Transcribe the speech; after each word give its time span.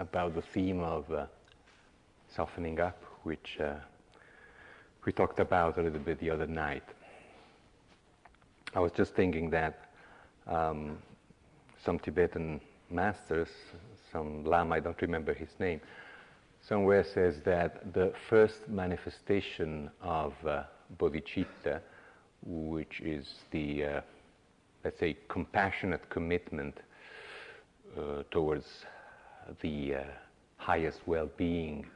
about 0.00 0.34
the 0.34 0.42
theme 0.42 0.80
of 0.80 1.10
uh, 1.12 1.26
softening 2.34 2.80
up, 2.80 3.00
which 3.22 3.58
uh, 3.62 3.74
we 5.04 5.12
talked 5.12 5.38
about 5.38 5.78
a 5.78 5.82
little 5.82 6.00
bit 6.00 6.18
the 6.18 6.30
other 6.30 6.46
night. 6.46 6.82
I 8.74 8.80
was 8.80 8.92
just 8.96 9.14
thinking 9.14 9.50
that 9.50 9.90
um, 10.46 10.98
some 11.84 11.98
Tibetan 11.98 12.60
masters, 12.90 13.48
some 14.10 14.44
Lama, 14.44 14.76
I 14.76 14.80
don't 14.80 15.00
remember 15.02 15.34
his 15.34 15.50
name, 15.58 15.80
somewhere 16.66 17.04
says 17.04 17.36
that 17.44 17.92
the 17.92 18.12
first 18.28 18.68
manifestation 18.68 19.90
of 20.02 20.32
uh, 20.46 20.62
bodhicitta, 20.98 21.80
which 22.42 23.00
is 23.00 23.28
the, 23.50 23.84
uh, 23.84 24.00
let's 24.82 24.98
say, 24.98 25.16
compassionate 25.28 26.08
commitment 26.08 26.80
uh, 27.98 28.22
towards 28.30 28.64
the 29.60 29.96
uh, 29.96 30.02
highest 30.56 31.00
well 31.06 31.28
being 31.36 31.86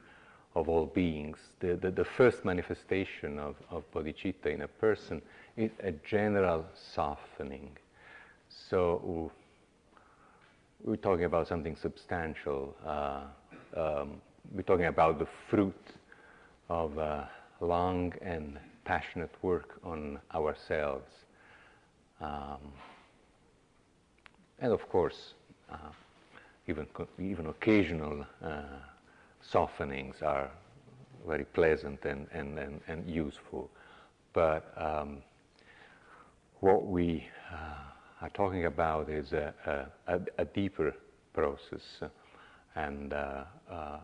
of 0.55 0.69
all 0.69 0.85
beings, 0.85 1.37
the, 1.59 1.75
the, 1.75 1.91
the, 1.91 2.05
first 2.05 2.45
manifestation 2.45 3.37
of, 3.37 3.55
of 3.69 3.83
bodhicitta 3.91 4.47
in 4.47 4.61
a 4.61 4.67
person 4.67 5.21
is 5.57 5.71
a 5.83 5.91
general 5.91 6.65
softening. 6.73 7.69
So 8.47 9.31
we're 10.81 10.95
talking 10.95 11.25
about 11.25 11.47
something 11.47 11.75
substantial. 11.75 12.73
Uh, 12.85 13.21
um, 13.75 14.21
we're 14.53 14.61
talking 14.61 14.85
about 14.85 15.19
the 15.19 15.27
fruit 15.49 15.87
of 16.69 16.97
uh, 16.97 17.23
long 17.59 18.13
and 18.21 18.57
passionate 18.85 19.33
work 19.41 19.79
on 19.83 20.19
ourselves. 20.33 21.11
Um, 22.21 22.71
and 24.59 24.71
of 24.71 24.87
course, 24.87 25.33
uh, 25.69 25.75
even, 26.67 26.87
even 27.19 27.47
occasional 27.47 28.25
uh, 28.43 28.61
softenings 29.41 30.21
are 30.21 30.49
very 31.27 31.45
pleasant 31.45 32.03
and, 32.05 32.27
and, 32.33 32.57
and, 32.59 32.81
and 32.87 33.09
useful. 33.09 33.69
But 34.33 34.73
um, 34.77 35.17
what 36.59 36.85
we 36.85 37.27
uh, 37.51 38.23
are 38.25 38.29
talking 38.29 38.65
about 38.65 39.09
is 39.09 39.33
a, 39.33 39.53
a, 40.07 40.19
a 40.37 40.45
deeper 40.45 40.93
process 41.33 42.01
and 42.75 43.13
uh, 43.13 43.43
uh, 43.71 43.99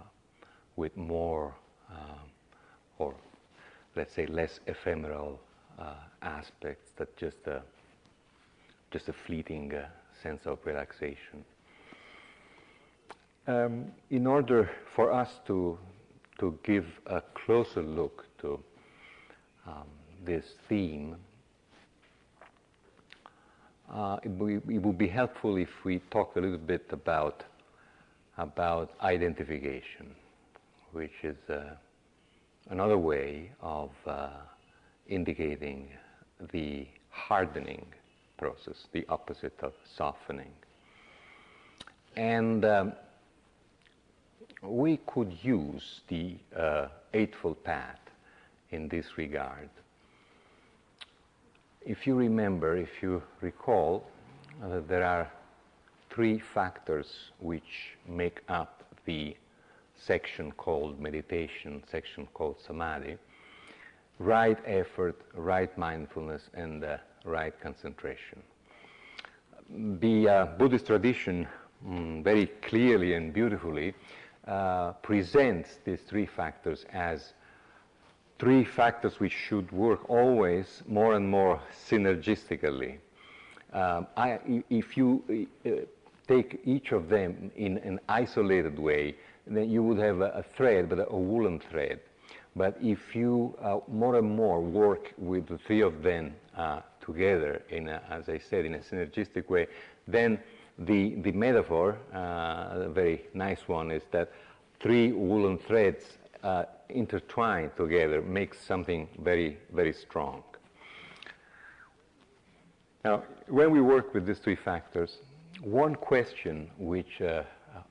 with 0.76 0.96
more, 0.96 1.54
uh, 1.92 2.24
or 3.00 3.14
let's 3.96 4.14
say 4.14 4.26
less 4.26 4.60
ephemeral 4.68 5.40
uh, 5.80 5.94
aspects 6.22 6.92
that 6.98 7.16
just 7.18 7.48
a, 7.48 7.62
just 8.92 9.10
a 9.10 9.14
fleeting 9.14 9.74
sense 10.22 10.46
of 10.46 10.60
relaxation. 10.66 11.44
Um, 13.52 13.92
in 14.10 14.28
order 14.28 14.70
for 14.96 15.12
us 15.12 15.30
to, 15.48 15.78
to 16.40 16.58
give 16.64 16.86
a 17.08 17.22
closer 17.34 17.82
look 17.82 18.26
to 18.40 18.58
um, 19.68 19.88
this 20.24 20.46
theme, 20.70 21.18
uh, 23.92 24.18
it, 24.24 24.30
it, 24.70 24.82
would 24.82 24.98
be 24.98 25.08
helpful 25.10 25.58
if 25.58 25.68
we 25.84 26.00
talk 26.12 26.38
a 26.38 26.40
little 26.40 26.58
bit 26.58 26.86
about, 26.92 27.44
about 28.38 28.92
identification, 29.02 30.16
which 30.94 31.12
is 31.22 31.36
uh, 31.50 31.76
another 32.70 32.98
way 32.98 33.52
of 33.60 33.90
uh, 34.08 34.30
indicating 35.08 35.90
the 36.54 36.88
hardening 37.10 37.86
process, 38.38 38.88
the 38.94 39.06
opposite 39.10 39.60
of 39.62 39.74
softening. 39.98 40.54
And 42.16 42.64
um, 42.64 42.94
we 44.62 44.98
could 45.08 45.36
use 45.42 46.02
the 46.08 46.36
uh, 46.56 46.88
Eightfold 47.14 47.64
Path 47.64 48.00
in 48.72 48.88
this 48.88 49.18
regard. 49.18 49.70
If 51.86 52.06
you 52.06 52.16
remember, 52.16 52.78
if 52.78 53.02
you 53.02 53.24
recall, 53.42 54.06
uh, 54.64 54.82
there 54.88 55.04
are 55.04 55.32
three 56.10 56.40
factors 56.40 57.32
which 57.40 57.98
make 58.08 58.42
up 58.50 58.84
the 59.06 59.36
section 59.98 60.52
called 60.52 61.00
meditation, 61.00 61.84
section 61.90 62.28
called 62.34 62.58
samadhi 62.66 63.18
right 64.22 64.58
effort, 64.66 65.20
right 65.34 65.76
mindfulness, 65.78 66.50
and 66.54 66.84
uh, 66.84 66.98
right 67.26 67.60
concentration. 67.60 68.42
The 70.00 70.30
uh, 70.30 70.46
Buddhist 70.58 70.88
tradition 70.88 71.48
mm, 71.86 72.24
very 72.24 72.48
clearly 72.62 73.14
and 73.14 73.34
beautifully 73.34 73.94
uh, 74.48 74.92
presents 75.04 75.70
these 75.86 76.02
three 76.08 76.26
factors 76.26 76.86
as 76.92 77.34
three 78.40 78.66
factors 78.66 79.20
which 79.20 79.34
should 79.34 79.72
work 79.72 80.10
always 80.10 80.82
more 80.88 81.14
and 81.14 81.30
more 81.30 81.62
synergistically. 81.88 82.98
Um, 83.72 84.08
I, 84.18 84.40
if 84.70 84.98
you 84.98 85.48
uh, 85.66 85.70
take 86.28 86.60
each 86.66 86.92
of 86.92 87.08
them 87.08 87.52
in 87.56 87.78
an 87.80 88.00
isolated 88.10 88.80
way, 88.80 89.16
then 89.46 89.70
you 89.70 89.84
would 89.84 90.00
have 90.00 90.22
a, 90.22 90.30
a 90.30 90.44
thread, 90.58 90.90
but 90.90 91.00
a, 91.00 91.16
woolen 91.16 91.62
thread. 91.70 92.00
But 92.56 92.78
if 92.82 93.16
you 93.16 93.56
uh, 93.62 93.78
more 93.88 94.16
and 94.16 94.30
more 94.36 94.60
work 94.60 95.14
with 95.18 95.48
the 95.48 95.58
three 95.60 95.82
of 95.82 96.02
them 96.02 96.34
uh, 96.58 96.82
together, 97.00 97.62
in 97.70 97.88
a, 97.88 98.02
as 98.10 98.28
I 98.28 98.40
said, 98.40 98.66
in 98.66 98.76
a 98.76 98.80
synergistic 98.80 99.50
way, 99.50 99.68
then 100.08 100.40
the, 100.86 101.16
the 101.16 101.32
metaphor, 101.32 101.98
uh, 102.14 102.86
a 102.86 102.90
very 102.90 103.24
nice 103.34 103.68
one, 103.68 103.92
is 103.92 104.04
that 104.12 104.32
three 104.80 105.12
woolen 105.12 105.58
threads 105.58 106.18
uh, 106.44 106.64
intertwined 106.90 107.72
together 107.78 108.22
makes 108.22 108.60
something 108.60 109.08
very, 109.20 109.58
very 109.74 109.94
strong. 109.94 110.44
Now, 113.04 113.24
when 113.48 113.72
we 113.72 113.82
work 113.82 114.14
with 114.14 114.26
these 114.26 114.40
three 114.40 114.56
factors, 114.56 115.18
one 115.62 115.96
question 115.96 116.70
which 116.78 117.22
uh, 117.22 117.44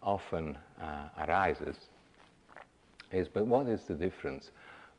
often 0.02 0.56
uh, 0.80 1.08
arises 1.26 1.76
is 3.12 3.28
but 3.28 3.46
what 3.46 3.66
is 3.66 3.82
the 3.82 3.94
difference 3.94 4.50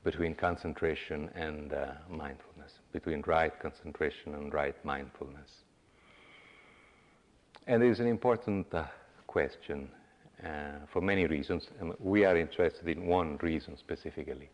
between 0.04 0.36
concentration 0.36 1.30
and 1.36 1.74
uh, 1.74 1.92
mindfulness, 2.10 2.80
between 2.92 3.22
right 3.26 3.58
concentration 3.60 4.36
and 4.36 4.54
right 4.54 4.76
mindfulness? 4.84 5.64
And 7.68 7.84
it 7.84 7.90
is 7.90 8.00
an 8.00 8.08
important 8.08 8.74
uh, 8.74 8.86
question 9.28 9.90
uh, 10.44 10.48
for 10.92 11.02
many 11.02 11.28
reasons. 11.28 11.68
And 11.80 11.94
we 12.00 12.26
are 12.26 12.36
interested 12.36 12.88
in 12.88 13.06
one 13.06 13.38
reason 13.42 13.78
specifically. 13.78 14.50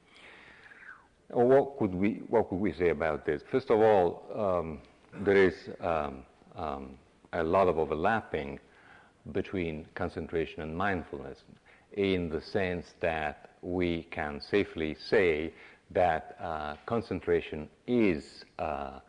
What 1.30 1.78
could 1.78 1.94
we, 1.94 2.22
what 2.30 2.50
could 2.50 2.60
we 2.60 2.74
say 2.74 2.90
about 2.90 3.26
this? 3.26 3.42
First 3.52 3.70
of 3.70 3.80
all, 3.80 4.24
um, 4.36 4.82
there 5.26 5.36
is 5.36 5.56
um, 5.82 6.24
um, 6.56 6.98
a 7.34 7.44
lot 7.44 7.68
of 7.68 7.78
overlapping 7.78 8.60
between 9.32 9.86
concentration 9.96 10.62
and 10.62 10.76
mindfulness 10.76 11.40
in 11.94 12.30
the 12.30 12.42
sense 12.42 12.94
that 13.02 13.52
we 13.62 14.04
can 14.12 14.40
safely 14.40 14.96
say 14.96 15.54
that 15.92 16.38
uh, 16.42 16.76
concentration 16.86 17.68
is 17.88 18.46
uh, 18.60 19.00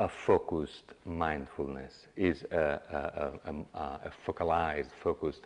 a 0.00 0.08
focused 0.08 0.94
mindfulness, 1.04 2.06
is 2.16 2.42
a, 2.50 2.80
a, 3.44 3.78
a, 3.78 3.78
a 3.78 4.10
focalized, 4.24 4.88
focused 5.02 5.42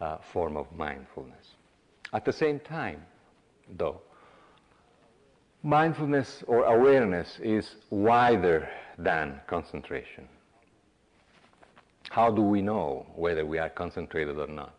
uh, 0.00 0.18
form 0.32 0.56
of 0.56 0.66
mindfulness. 0.76 1.54
At 2.12 2.24
the 2.24 2.32
same 2.32 2.58
time, 2.58 3.00
though, 3.78 4.00
mindfulness 5.62 6.42
or 6.48 6.64
awareness 6.64 7.38
is 7.40 7.76
wider 7.90 8.68
than 8.98 9.40
concentration. 9.46 10.28
How 12.10 12.28
do 12.28 12.42
we 12.42 12.60
know 12.60 13.06
whether 13.14 13.46
we 13.46 13.58
are 13.58 13.70
concentrated 13.70 14.36
or 14.36 14.48
not? 14.48 14.74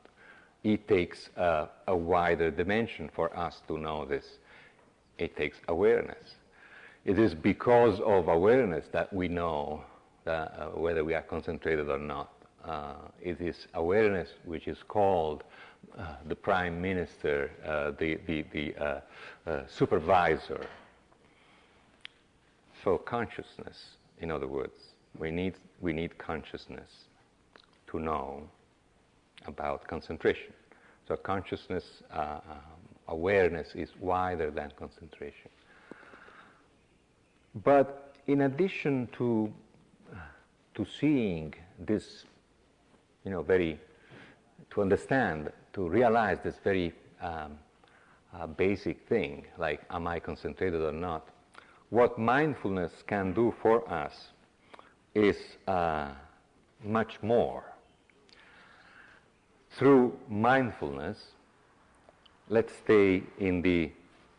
It 0.66 0.86
takes 0.90 1.30
a, 1.38 1.70
a 1.88 1.96
wider 1.96 2.52
dimension 2.52 3.10
for 3.16 3.36
us 3.38 3.62
to 3.70 3.78
know 3.78 4.04
this. 4.04 4.26
It 5.18 5.38
takes 5.38 5.60
awareness. 5.70 6.36
It 7.06 7.20
is 7.20 7.34
because 7.36 8.00
of 8.00 8.30
awareness 8.30 8.86
that 8.94 9.12
we 9.12 9.28
know 9.28 9.84
that, 10.24 10.56
uh, 10.58 10.68
whether 10.80 11.04
we 11.04 11.14
are 11.14 11.22
concentrated 11.22 11.90
or 11.90 12.00
not. 12.00 12.32
Uh, 12.64 12.94
it 13.22 13.42
is 13.42 13.68
awareness 13.74 14.30
which 14.46 14.70
is 14.70 14.78
called 14.88 15.44
uh, 15.98 16.16
the 16.28 16.36
prime 16.36 16.82
minister, 16.82 17.52
uh, 17.66 17.92
the, 18.00 18.18
the, 18.26 18.46
the 18.54 18.76
uh, 18.78 19.02
uh, 19.46 19.68
supervisor. 19.68 20.66
So 22.84 22.98
consciousness, 22.98 23.98
in 24.20 24.32
other 24.32 24.48
words, 24.48 24.78
we 25.18 25.30
need, 25.30 25.56
we 25.82 25.92
need 25.92 26.18
consciousness 26.18 27.06
to 27.88 28.00
know 28.00 28.48
about 29.46 29.86
concentration. 29.88 30.54
So 31.06 31.18
consciousness, 31.18 32.02
um, 32.12 32.42
awareness 33.10 33.76
is 33.76 33.90
wider 34.00 34.50
than 34.52 34.72
concentration. 34.80 35.52
But 37.56 38.16
in 38.28 38.42
addition 38.42 39.10
to, 39.18 39.52
to 40.76 40.86
seeing 41.00 41.54
this, 41.80 42.26
you 43.24 43.32
know, 43.32 43.42
very 43.42 43.80
to 44.72 44.82
understand, 44.82 45.52
to 45.74 45.88
realize 45.88 46.40
this 46.44 46.56
very 46.64 46.94
um, 47.22 47.58
uh, 48.34 48.48
basic 48.48 49.08
thing, 49.08 49.46
like 49.58 49.82
am 49.90 50.08
I 50.08 50.20
concentrated 50.20 50.82
or 50.82 50.92
not, 50.92 51.30
what 51.90 52.18
mindfulness 52.18 52.92
can 53.06 53.34
do 53.34 53.54
for 53.62 53.88
us 53.92 54.30
is 55.14 55.38
uh, 55.68 56.10
much 56.84 57.22
more. 57.22 57.64
Through 59.78 60.18
mindfulness, 60.28 61.20
let's 62.50 62.74
stay 62.84 63.24
in 63.40 63.62
the 63.62 63.92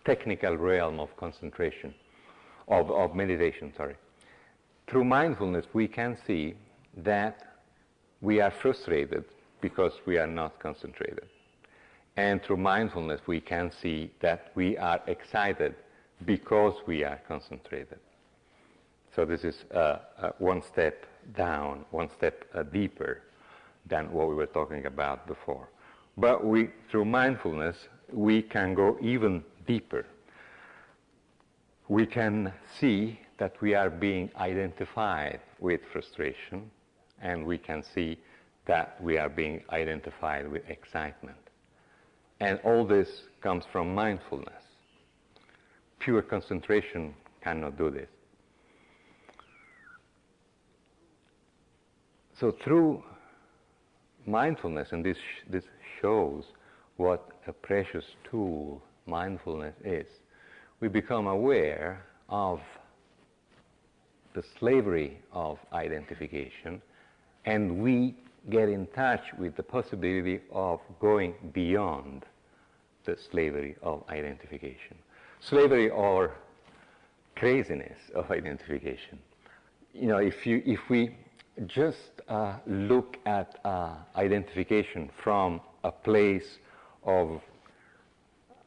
technical 0.04 0.56
realm 0.56 0.98
of 0.98 1.16
concentration, 1.16 1.94
of, 2.68 2.90
of 2.90 3.14
meditation, 3.14 3.72
sorry. 3.76 3.96
Through 4.86 5.04
mindfulness, 5.04 5.66
we 5.72 5.88
can 5.88 6.16
see 6.26 6.54
that 6.98 7.56
we 8.20 8.40
are 8.40 8.50
frustrated 8.50 9.24
because 9.60 9.92
we 10.06 10.18
are 10.18 10.26
not 10.26 10.58
concentrated. 10.58 11.26
And 12.16 12.42
through 12.42 12.58
mindfulness, 12.58 13.20
we 13.26 13.40
can 13.40 13.70
see 13.70 14.10
that 14.20 14.52
we 14.54 14.76
are 14.78 15.00
excited 15.06 15.74
because 16.24 16.74
we 16.86 17.02
are 17.02 17.20
concentrated. 17.26 17.98
So 19.14 19.24
this 19.24 19.44
is 19.44 19.64
uh, 19.72 19.98
uh, 20.18 20.30
one 20.38 20.62
step 20.62 21.06
down, 21.36 21.84
one 21.90 22.08
step 22.10 22.44
uh, 22.54 22.62
deeper 22.64 23.22
than 23.86 24.12
what 24.12 24.28
we 24.28 24.34
were 24.34 24.46
talking 24.46 24.86
about 24.86 25.26
before. 25.26 25.68
But 26.16 26.44
we, 26.44 26.70
through 26.90 27.06
mindfulness, 27.06 27.76
we 28.12 28.42
can 28.42 28.74
go 28.74 28.96
even 29.00 29.42
deeper. 29.66 30.06
We 31.88 32.06
can 32.06 32.52
see 32.78 33.20
that 33.38 33.60
we 33.60 33.74
are 33.74 33.90
being 33.90 34.30
identified 34.36 35.40
with 35.58 35.80
frustration, 35.92 36.70
and 37.20 37.44
we 37.44 37.58
can 37.58 37.82
see 37.82 38.18
that 38.66 38.96
we 39.02 39.18
are 39.18 39.28
being 39.28 39.62
identified 39.70 40.50
with 40.50 40.62
excitement. 40.68 41.36
And 42.40 42.58
all 42.64 42.84
this 42.86 43.08
comes 43.42 43.64
from 43.70 43.94
mindfulness. 43.94 44.62
Pure 45.98 46.22
concentration 46.22 47.14
cannot 47.42 47.76
do 47.76 47.90
this. 47.90 48.08
So 52.38 52.50
through 52.64 53.02
mindfulness, 54.26 54.88
and 54.92 55.04
this, 55.04 55.18
this 55.48 55.64
shows 56.00 56.44
what 56.96 57.28
a 57.46 57.52
precious 57.52 58.04
tool 58.28 58.82
mindfulness 59.06 59.74
is, 59.84 60.06
we 60.84 60.88
become 60.90 61.26
aware 61.26 62.04
of 62.28 62.60
the 64.34 64.44
slavery 64.58 65.18
of 65.32 65.58
identification 65.72 66.82
and 67.46 67.78
we 67.78 68.14
get 68.50 68.68
in 68.68 68.86
touch 68.88 69.22
with 69.38 69.56
the 69.56 69.62
possibility 69.62 70.40
of 70.52 70.80
going 71.00 71.32
beyond 71.54 72.26
the 73.06 73.16
slavery 73.30 73.74
of 73.82 74.04
identification. 74.10 74.94
Slavery 75.40 75.88
or 75.88 76.34
craziness 77.34 77.98
of 78.14 78.30
identification. 78.30 79.18
You 79.94 80.08
know, 80.08 80.18
if, 80.18 80.44
you, 80.44 80.62
if 80.66 80.80
we 80.90 81.16
just 81.66 82.20
uh, 82.28 82.56
look 82.66 83.16
at 83.24 83.58
uh, 83.64 83.94
identification 84.16 85.08
from 85.22 85.62
a 85.82 85.90
place 85.90 86.58
of 87.04 87.40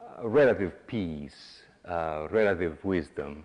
uh, 0.01 0.27
relative 0.27 0.73
peace, 0.87 1.61
uh, 1.87 2.27
relative 2.31 2.83
wisdom, 2.83 3.43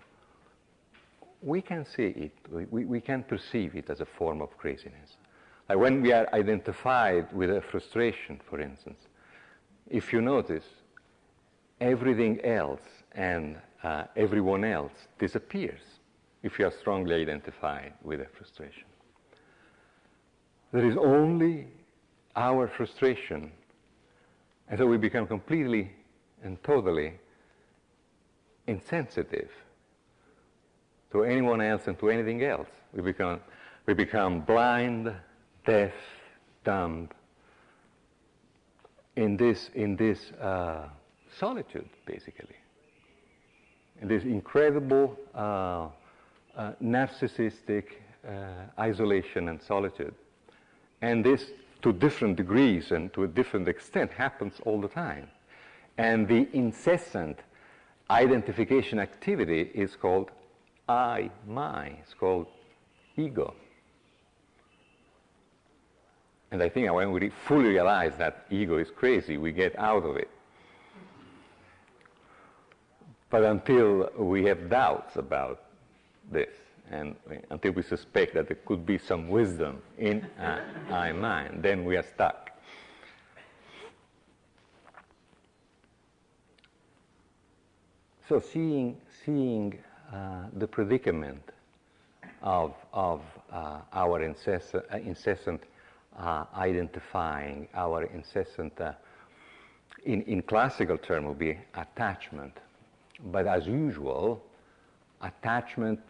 we 1.42 1.60
can 1.60 1.84
see 1.84 2.06
it, 2.06 2.32
we, 2.70 2.84
we 2.84 3.00
can 3.00 3.22
perceive 3.22 3.74
it 3.74 3.90
as 3.90 4.00
a 4.00 4.06
form 4.06 4.40
of 4.40 4.56
craziness. 4.58 5.16
Like 5.68 5.78
when 5.78 6.02
we 6.02 6.12
are 6.12 6.28
identified 6.32 7.32
with 7.32 7.50
a 7.50 7.60
frustration, 7.60 8.40
for 8.48 8.60
instance, 8.60 9.00
if 9.90 10.12
you 10.12 10.20
notice, 10.20 10.64
everything 11.80 12.40
else 12.44 12.80
and 13.12 13.56
uh, 13.82 14.04
everyone 14.16 14.64
else 14.64 14.92
disappears 15.18 15.80
if 16.42 16.58
you 16.58 16.66
are 16.66 16.72
strongly 16.80 17.14
identified 17.14 17.92
with 18.02 18.20
a 18.20 18.26
frustration. 18.36 18.84
There 20.72 20.86
is 20.86 20.96
only 20.96 21.66
our 22.34 22.68
frustration, 22.68 23.52
and 24.68 24.78
so 24.78 24.86
we 24.86 24.96
become 24.96 25.26
completely 25.26 25.90
and 26.42 26.62
totally 26.62 27.14
insensitive 28.72 29.50
to 31.12 31.24
anyone 31.24 31.60
else 31.60 31.86
and 31.86 31.98
to 31.98 32.10
anything 32.10 32.42
else. 32.42 32.68
We 32.92 33.02
become, 33.02 33.40
we 33.86 33.94
become 33.94 34.40
blind, 34.40 35.12
deaf, 35.64 35.92
dumb 36.64 37.08
in 39.16 39.36
this, 39.36 39.70
in 39.74 39.96
this 39.96 40.32
uh, 40.40 40.88
solitude, 41.38 41.88
basically. 42.06 42.56
In 44.00 44.08
this 44.08 44.24
incredible 44.24 45.16
uh, 45.34 45.88
uh, 46.56 46.72
narcissistic 46.82 47.84
uh, 48.26 48.30
isolation 48.78 49.48
and 49.48 49.62
solitude. 49.62 50.14
And 51.02 51.24
this, 51.24 51.50
to 51.82 51.92
different 51.92 52.36
degrees 52.36 52.90
and 52.90 53.12
to 53.12 53.24
a 53.24 53.28
different 53.28 53.68
extent, 53.68 54.12
happens 54.12 54.54
all 54.64 54.80
the 54.80 54.88
time. 54.88 55.28
And 55.98 56.26
the 56.26 56.48
incessant 56.52 57.38
identification 58.12 58.98
activity 58.98 59.70
is 59.74 59.96
called 59.96 60.30
I, 60.88 61.30
my. 61.46 61.86
It's 62.02 62.14
called 62.14 62.46
ego. 63.16 63.54
And 66.50 66.62
I 66.62 66.68
think 66.68 66.92
when 66.92 67.12
we 67.12 67.30
fully 67.48 67.70
realize 67.70 68.16
that 68.18 68.46
ego 68.50 68.76
is 68.76 68.90
crazy, 68.90 69.38
we 69.38 69.52
get 69.52 69.78
out 69.78 70.04
of 70.04 70.16
it. 70.16 70.28
But 73.30 73.44
until 73.44 74.10
we 74.18 74.44
have 74.44 74.68
doubts 74.68 75.16
about 75.16 75.62
this, 76.30 76.50
and 76.90 77.16
until 77.48 77.72
we 77.72 77.82
suspect 77.82 78.34
that 78.34 78.48
there 78.48 78.58
could 78.66 78.84
be 78.84 78.98
some 78.98 79.28
wisdom 79.28 79.80
in 79.96 80.26
uh, 80.38 80.60
our 80.90 81.14
mind, 81.14 81.62
then 81.62 81.86
we 81.86 81.96
are 81.96 82.02
stuck. 82.02 82.51
So 88.28 88.40
seeing, 88.40 88.96
seeing 89.24 89.78
uh, 90.12 90.44
the 90.56 90.66
predicament 90.66 91.42
of, 92.42 92.74
of 92.92 93.20
uh, 93.52 93.80
our 93.92 94.22
incessant, 94.22 94.84
uh, 94.92 94.98
incessant 94.98 95.62
uh, 96.18 96.44
identifying, 96.54 97.68
our 97.74 98.04
incessant, 98.04 98.80
uh, 98.80 98.92
in, 100.04 100.22
in 100.22 100.42
classical 100.42 100.98
term 100.98 101.24
would 101.26 101.38
be 101.38 101.58
attachment. 101.74 102.56
But 103.30 103.46
as 103.46 103.66
usual, 103.66 104.42
attachment 105.20 106.00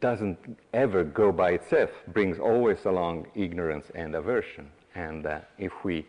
doesn't 0.00 0.38
ever 0.74 1.04
go 1.04 1.32
by 1.32 1.52
itself, 1.52 1.90
brings 2.08 2.38
always 2.38 2.84
along 2.84 3.26
ignorance 3.34 3.86
and 3.94 4.14
aversion. 4.14 4.70
And 4.94 5.26
uh, 5.26 5.40
if 5.58 5.72
we 5.84 6.06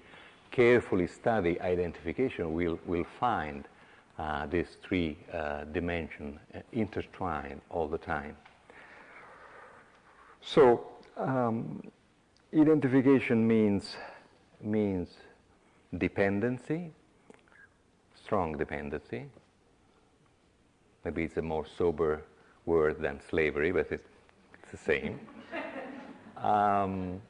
carefully 0.51 1.07
study 1.07 1.59
identification, 1.62 2.53
we'll, 2.53 2.79
we'll 2.85 3.07
find 3.19 3.67
uh, 4.20 4.46
these 4.46 4.77
three 4.84 5.17
uh, 5.34 5.63
dimensions 5.65 6.39
uh, 6.55 6.60
intertwined 6.72 7.62
all 7.70 7.88
the 7.88 7.98
time. 7.98 8.36
So 10.41 10.86
um, 11.17 11.82
identification 12.53 13.48
means 13.48 13.96
means 14.62 15.10
dependency, 15.98 16.91
strong 18.15 18.58
dependency. 18.58 19.25
Maybe 21.03 21.24
it's 21.24 21.38
a 21.38 21.41
more 21.41 21.65
sober 21.77 22.24
word 22.65 23.01
than 23.01 23.20
slavery, 23.29 23.72
but 23.72 23.91
it's, 23.91 24.08
it's 24.62 24.72
the 24.72 24.77
same. 24.77 25.20
um, 26.38 27.22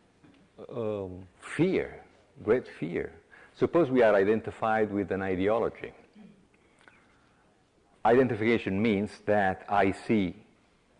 um, 0.75 1.23
fear, 1.39 2.03
great 2.43 2.67
fear. 2.79 3.11
Suppose 3.55 3.89
we 3.89 4.03
are 4.03 4.15
identified 4.15 4.91
with 4.91 5.11
an 5.11 5.21
ideology. 5.21 5.93
Identification 8.05 8.81
means 8.81 9.11
that 9.25 9.65
I 9.69 9.91
see 9.91 10.35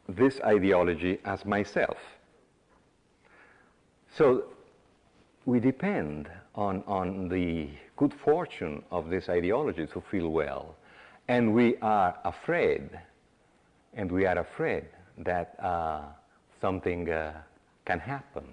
this 0.08 0.40
ideology 0.42 1.20
as 1.26 1.46
myself. 1.46 1.98
So 4.16 4.46
we 5.46 5.60
depend 5.60 6.30
on, 6.56 6.84
on 6.88 7.28
the 7.28 7.68
good 7.98 8.14
fortune 8.14 8.84
of 8.92 9.10
this 9.10 9.28
ideology 9.28 9.86
to 9.88 10.02
feel 10.12 10.30
well. 10.30 10.76
And 11.28 11.54
we 11.54 11.78
are 11.82 12.18
afraid, 12.24 12.90
and 13.94 14.12
we 14.12 14.26
are 14.26 14.40
afraid 14.40 14.86
that 15.18 15.56
uh, 15.62 16.02
something 16.62 17.10
uh, 17.10 17.34
can 17.86 18.00
happen, 18.00 18.46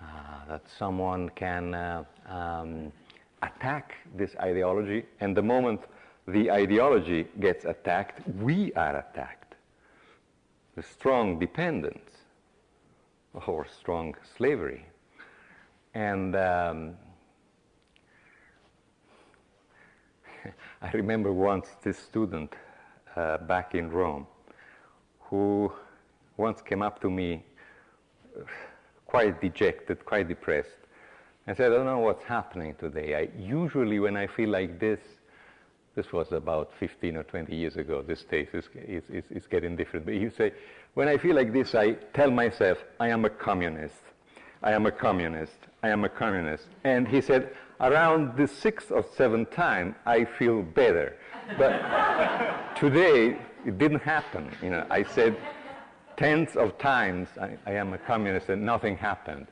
uh, 0.00 0.04
that 0.48 0.62
someone 0.78 1.28
can 1.30 1.74
uh, 1.74 2.04
um, 2.28 2.92
attack 3.42 3.94
this 4.16 4.34
ideology, 4.40 5.04
and 5.20 5.36
the 5.36 5.42
moment 5.42 5.80
the 6.26 6.50
ideology 6.50 7.26
gets 7.40 7.64
attacked, 7.64 8.26
we 8.40 8.72
are 8.74 8.98
attacked. 8.98 9.54
The 10.74 10.82
strong 10.82 11.38
dependence 11.38 12.10
or 13.46 13.66
strong 13.66 14.14
slavery. 14.36 14.84
And 15.94 16.34
um, 16.36 16.94
I 20.82 20.90
remember 20.92 21.32
once 21.32 21.68
this 21.82 21.98
student 21.98 22.54
uh, 23.14 23.38
back 23.38 23.74
in 23.74 23.90
Rome 23.90 24.26
who 25.20 25.72
once 26.36 26.60
came 26.60 26.82
up 26.82 27.00
to 27.00 27.10
me 27.10 27.42
quite 29.06 29.40
dejected, 29.40 30.04
quite 30.04 30.28
depressed, 30.28 30.78
and 31.46 31.56
said, 31.56 31.72
I 31.72 31.76
don't 31.76 31.86
know 31.86 32.00
what's 32.00 32.24
happening 32.24 32.74
today. 32.74 33.14
I, 33.14 33.28
usually, 33.38 33.98
when 33.98 34.16
I 34.16 34.26
feel 34.26 34.50
like 34.50 34.78
this, 34.78 35.00
this 35.96 36.12
was 36.12 36.30
about 36.30 36.70
15 36.78 37.16
or 37.16 37.22
20 37.24 37.56
years 37.56 37.76
ago, 37.76 38.02
this 38.02 38.20
state 38.20 38.50
is, 38.52 38.66
is, 38.74 39.02
is, 39.08 39.24
is 39.30 39.46
getting 39.46 39.74
different. 39.74 40.04
But 40.04 40.14
you 40.14 40.30
say, 40.30 40.52
when 40.94 41.08
I 41.08 41.16
feel 41.16 41.34
like 41.34 41.52
this, 41.52 41.74
I 41.74 41.92
tell 42.12 42.30
myself, 42.30 42.78
I 43.00 43.08
am 43.08 43.24
a 43.24 43.30
communist. 43.30 44.02
I 44.62 44.72
am 44.72 44.86
a 44.86 44.92
communist. 44.92 45.56
I 45.82 45.88
am 45.88 46.04
a 46.04 46.08
communist. 46.08 46.64
And 46.84 47.08
he 47.08 47.20
said, 47.20 47.50
around 47.80 48.36
the 48.36 48.46
sixth 48.46 48.92
or 48.92 49.04
seventh 49.16 49.50
time, 49.50 49.96
I 50.04 50.24
feel 50.24 50.62
better. 50.62 51.16
But 51.58 52.74
today, 52.76 53.38
it 53.64 53.78
didn't 53.78 54.02
happen. 54.02 54.50
You 54.62 54.70
know, 54.70 54.86
I 54.90 55.02
said 55.02 55.36
tens 56.16 56.56
of 56.56 56.76
times, 56.78 57.28
I, 57.40 57.56
I 57.66 57.72
am 57.72 57.94
a 57.94 57.98
communist, 57.98 58.50
and 58.50 58.64
nothing 58.64 58.96
happened. 58.96 59.46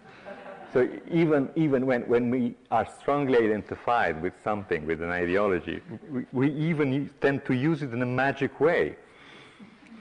So 0.75 0.89
even, 1.09 1.49
even 1.55 1.87
when, 1.87 2.03
when 2.09 2.31
we 2.31 2.57
are 2.73 2.85
strongly 3.01 3.39
identified 3.39 4.21
with 4.21 4.33
something, 4.43 4.85
with 4.85 5.01
an 5.03 5.11
ideology, 5.11 5.81
we, 6.11 6.27
we 6.33 6.51
even 6.51 7.09
tend 7.21 7.45
to 7.45 7.55
use 7.55 7.83
it 7.83 7.93
in 7.93 8.03
a 8.03 8.07
magic 8.07 8.59
way, 8.59 8.97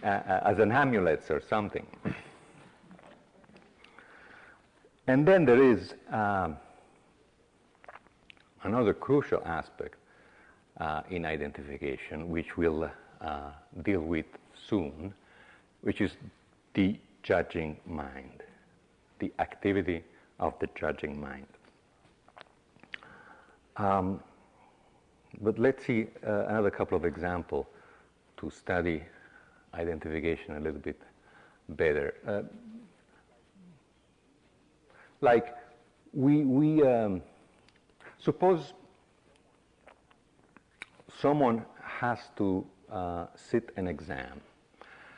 uh, 0.04 0.08
uh 0.08 0.42
as 0.46 0.58
an 0.58 0.72
amulet 0.72 1.30
or 1.30 1.44
something. 1.48 1.86
And 5.06 5.28
then 5.28 5.46
there 5.46 5.62
is 5.62 5.94
um, 6.12 6.58
another 8.64 8.96
crucial 8.96 9.44
aspect 9.46 9.96
uh, 10.80 11.04
in 11.12 11.24
identification, 11.24 12.30
which 12.30 12.58
we'll 12.58 12.90
uh, 13.22 13.52
deal 13.84 14.02
with 14.02 14.26
soon, 14.68 15.14
which 15.82 16.02
is 16.02 16.14
the 16.74 16.98
judging 17.22 17.78
mind, 17.86 18.42
the 19.20 19.32
activity 19.38 20.04
of 20.44 20.54
the 20.60 20.68
judging 20.76 21.20
mind. 21.20 21.48
Um, 23.78 24.20
but 25.42 25.58
let's 25.58 25.86
see 25.86 26.08
uh, 26.28 26.46
another 26.48 26.70
couple 26.70 26.98
of 26.98 27.06
examples 27.06 27.66
to 28.38 28.50
study 28.52 29.02
identification 29.74 30.58
a 30.58 30.60
little 30.60 30.82
bit 30.82 31.02
better. 31.70 32.14
Uh, 32.28 32.42
like 35.22 35.56
we, 36.14 36.44
we 36.44 36.84
um, 36.84 37.22
suppose 38.20 38.74
someone 41.20 41.66
has 41.82 42.20
to 42.36 42.66
uh, 42.92 43.28
sit 43.36 43.72
an 43.78 43.88
exam. 43.88 44.42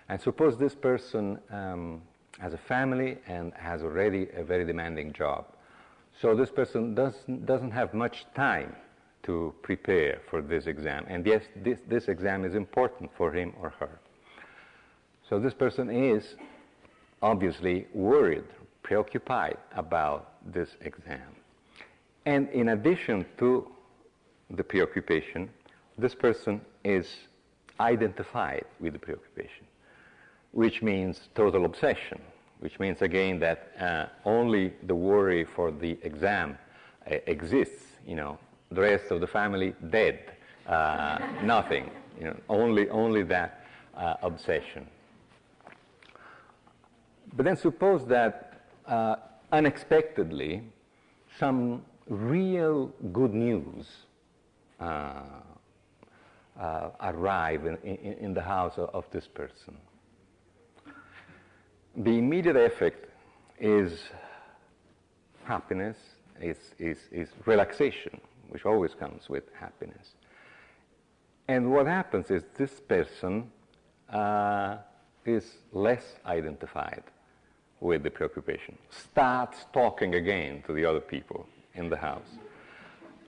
And 0.08 0.22
suppose 0.22 0.55
this 0.55 0.75
person 0.75 1.39
um, 1.50 2.01
has 2.39 2.54
a 2.54 2.58
family 2.58 3.18
and 3.27 3.54
has 3.54 3.82
already 3.82 4.27
a 4.36 4.44
very 4.44 4.65
demanding 4.65 5.13
job. 5.13 5.46
So 6.22 6.36
this 6.36 6.50
person 6.50 6.96
doesn't, 6.96 7.46
doesn't 7.46 7.72
have 7.72 7.94
much 7.94 8.25
time 8.36 8.75
to 9.24 9.54
prepare 9.63 10.22
for 10.30 10.42
this 10.42 10.68
exam. 10.68 11.06
And 11.10 11.25
yes, 11.25 11.44
this, 11.63 11.80
this 11.88 12.08
exam 12.08 12.46
is 12.46 12.56
important 12.56 13.10
for 13.18 13.32
him 13.32 13.54
or 13.60 13.72
her. 13.80 14.00
So 15.30 15.39
this 15.39 15.54
person 15.54 15.89
is 15.89 16.36
obviously 17.22 17.88
worried, 17.94 18.44
preoccupied 18.84 19.58
about 19.75 20.34
this 20.54 20.70
exam. 20.82 21.36
And 22.25 22.50
in 22.50 22.70
addition 22.70 23.25
to 23.39 23.68
the 24.51 24.63
preoccupation, 24.63 25.50
this 25.98 26.13
person 26.13 26.62
is 26.84 27.08
identified 27.80 28.65
with 28.80 28.94
the 28.94 29.00
preoccupation, 29.00 29.65
which 30.55 30.81
means 30.81 31.27
total 31.35 31.65
obsession, 31.65 32.17
which 32.59 32.79
means 32.79 33.01
again 33.01 33.39
that 33.39 33.74
uh, 33.77 34.05
only 34.24 34.71
the 34.83 34.95
worry 34.95 35.43
for 35.43 35.69
the 35.69 35.97
exam 36.01 36.57
uh, 37.12 37.15
exists, 37.27 37.83
you 38.07 38.15
know, 38.15 38.39
the 38.71 38.79
rest 38.79 39.12
of 39.12 39.19
the 39.19 39.27
family 39.27 39.75
dead, 39.89 40.31
uh, 40.67 41.19
nothing, 41.43 41.91
you 42.17 42.24
know, 42.24 42.38
only, 42.47 42.89
only 42.89 43.21
that 43.21 43.65
uh, 43.97 44.13
obsession. 44.24 44.88
But 47.35 47.43
then 47.43 47.57
suppose 47.57 48.05
that 48.07 48.62
uh, 48.88 49.17
unexpectedly 49.51 50.63
some 51.38 51.83
real 52.07 52.93
good 53.12 53.33
news 53.33 53.88
uh, 54.79 55.21
arrive 57.01 57.65
in, 57.65 57.75
in, 57.83 58.13
in, 58.21 58.33
the 58.33 58.41
house 58.41 58.77
of, 58.77 58.89
of, 58.93 59.05
this 59.12 59.27
person. 59.27 59.75
The 61.98 62.18
immediate 62.18 62.58
effect 62.58 63.06
is 63.60 64.04
happiness, 65.46 65.98
is, 66.42 66.58
is, 66.78 66.98
is 67.12 67.30
relaxation, 67.46 68.20
which 68.50 68.66
always 68.66 68.94
comes 68.94 69.30
with 69.30 69.44
happiness. 69.58 70.16
And 71.48 71.72
what 71.72 71.86
happens 71.86 72.32
is 72.32 72.44
this 72.58 72.82
person 72.82 73.50
uh, 74.10 74.78
is 75.25 75.58
less 75.72 76.16
identified 76.25 77.04
with 77.80 78.04
the 78.04 78.10
preoccupation, 78.10 78.78
starts 78.90 79.66
talking 79.74 80.16
again 80.16 80.64
to 80.66 80.74
the 80.74 80.86
other 80.86 81.00
people 81.00 81.48
in 81.75 81.90
the 81.90 81.98
house. 81.98 82.28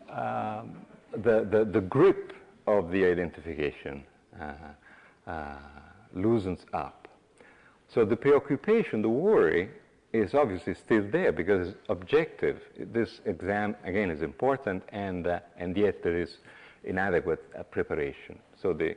Um, 0.09 0.77
the, 1.11 1.45
the, 1.49 1.65
the, 1.65 1.81
grip 1.81 2.33
of 2.65 2.91
the 2.91 3.05
identification 3.05 4.03
uh, 4.39 4.53
uh, 5.29 5.55
loosens 6.13 6.65
up. 6.73 7.06
So 7.87 8.05
the 8.05 8.15
preoccupation, 8.15 9.01
the 9.01 9.09
worry, 9.09 9.69
is 10.13 10.33
obviously 10.33 10.73
still 10.73 11.05
there 11.11 11.31
because 11.31 11.69
it's 11.69 11.77
objective. 11.89 12.61
This 12.77 13.21
exam, 13.25 13.75
again, 13.83 14.09
is 14.09 14.21
important, 14.21 14.83
and, 14.89 15.27
uh, 15.27 15.39
and 15.57 15.75
yet 15.75 16.03
there 16.03 16.19
is 16.19 16.37
inadequate 16.83 17.43
uh, 17.57 17.63
preparation. 17.63 18.39
So 18.61 18.73
the 18.73 18.95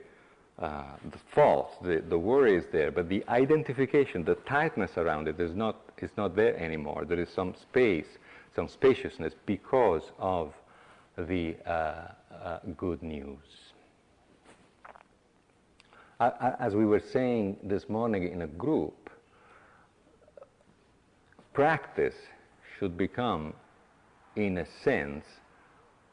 uh, 0.60 0.82
the 1.10 1.18
false, 1.34 1.72
the, 1.82 2.02
the 2.10 2.18
worry 2.18 2.54
is 2.54 2.64
there, 2.70 2.90
but 2.90 3.08
the 3.08 3.24
identification, 3.30 4.22
the 4.22 4.34
tightness 4.46 4.98
around 4.98 5.26
it 5.26 5.40
is 5.40 5.54
not, 5.54 5.76
is 6.02 6.10
not 6.18 6.36
there 6.36 6.54
anymore. 6.58 7.06
There 7.08 7.18
is 7.18 7.30
some 7.30 7.54
space, 7.54 8.18
some 8.54 8.68
spaciousness 8.68 9.32
because 9.46 10.02
of 10.18 10.52
the 11.16 11.56
uh, 11.64 11.70
uh, 12.44 12.58
good 12.76 13.02
news. 13.02 13.69
As 16.20 16.74
we 16.74 16.84
were 16.84 17.00
saying 17.00 17.56
this 17.62 17.88
morning 17.88 18.30
in 18.30 18.42
a 18.42 18.46
group, 18.46 19.10
practice 21.54 22.14
should 22.78 22.96
become, 22.96 23.54
in 24.36 24.58
a 24.58 24.66
sense, 24.84 25.24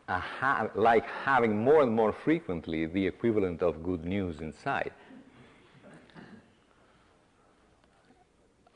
ha- 0.08 0.70
like 0.76 1.06
having 1.06 1.62
more 1.64 1.84
and 1.84 1.94
more 1.94 2.14
frequently 2.14 2.86
the 2.86 3.06
equivalent 3.06 3.62
of 3.62 3.84
good 3.84 4.06
news 4.06 4.40
inside. 4.40 4.92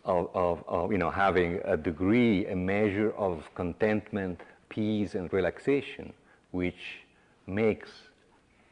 Of, 0.04 0.30
of, 0.34 0.64
of, 0.68 0.92
you 0.92 0.98
know, 0.98 1.12
having 1.12 1.62
a 1.64 1.78
degree, 1.78 2.48
a 2.48 2.56
measure 2.56 3.12
of 3.12 3.46
contentment, 3.54 4.42
peace, 4.68 5.14
and 5.14 5.32
relaxation, 5.32 6.12
which 6.50 7.04
makes 7.46 7.92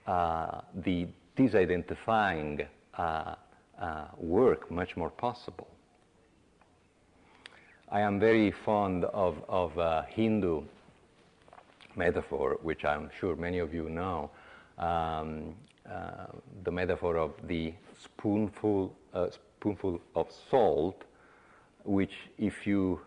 uh, 0.07 0.61
the 0.73 1.07
disidentifying 1.39 2.67
uh, 2.97 3.35
uh, 3.81 4.05
work 4.17 4.69
much 4.69 4.97
more 4.97 5.09
possible. 5.09 5.67
I 7.89 8.01
am 8.01 8.19
very 8.19 8.51
fond 8.51 9.05
of, 9.05 9.41
of 9.47 9.79
uh, 9.79 10.03
Hindu 10.03 10.63
metaphor, 11.95 12.59
which 12.61 12.83
I'm 12.83 13.09
sure 13.17 13.35
many 13.35 13.59
of 13.59 13.73
you 13.73 13.89
know, 13.89 14.29
um, 14.77 15.55
uh, 15.89 16.27
the 16.63 16.71
metaphor 16.71 17.17
of 17.17 17.31
the 17.47 17.73
spoonful, 18.03 18.93
uh, 19.13 19.27
spoonful 19.31 20.01
of 20.15 20.27
salt, 20.51 21.03
which 21.85 22.13
if 22.37 22.67
you, 22.67 22.99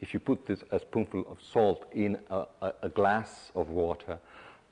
if 0.00 0.14
you 0.14 0.20
put 0.20 0.46
this, 0.46 0.62
a 0.70 0.78
spoonful 0.78 1.24
of 1.28 1.38
salt 1.42 1.84
in 1.92 2.18
a, 2.30 2.44
a, 2.62 2.72
a 2.82 2.88
glass 2.88 3.50
of 3.54 3.68
water, 3.68 4.18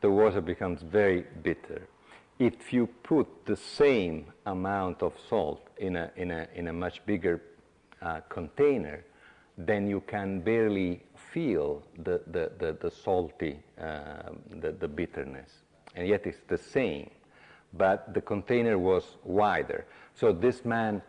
the 0.00 0.10
water 0.10 0.40
becomes 0.40 0.82
very 0.82 1.26
bitter. 1.42 1.82
If 2.42 2.72
you 2.72 2.88
put 3.04 3.28
the 3.46 3.56
same 3.56 4.32
amount 4.46 5.00
of 5.00 5.12
salt 5.28 5.68
in 5.76 5.94
a, 5.94 6.10
in 6.16 6.32
a, 6.32 6.48
in 6.56 6.66
a 6.66 6.72
much 6.72 7.06
bigger 7.06 7.40
uh, 8.00 8.20
container, 8.28 9.04
then 9.56 9.86
you 9.86 10.00
can 10.08 10.40
barely 10.40 11.04
feel 11.32 11.84
the, 11.98 12.20
the, 12.26 12.50
the, 12.58 12.76
the 12.80 12.90
salty, 12.90 13.60
uh, 13.80 14.30
the, 14.60 14.72
the 14.72 14.88
bitterness. 14.88 15.52
And 15.94 16.08
yet 16.08 16.26
it's 16.26 16.42
the 16.48 16.58
same, 16.58 17.10
but 17.74 18.12
the 18.12 18.20
container 18.20 18.76
was 18.76 19.04
wider. 19.22 19.86
So 20.14 20.32
this 20.32 20.64
man 20.64 21.00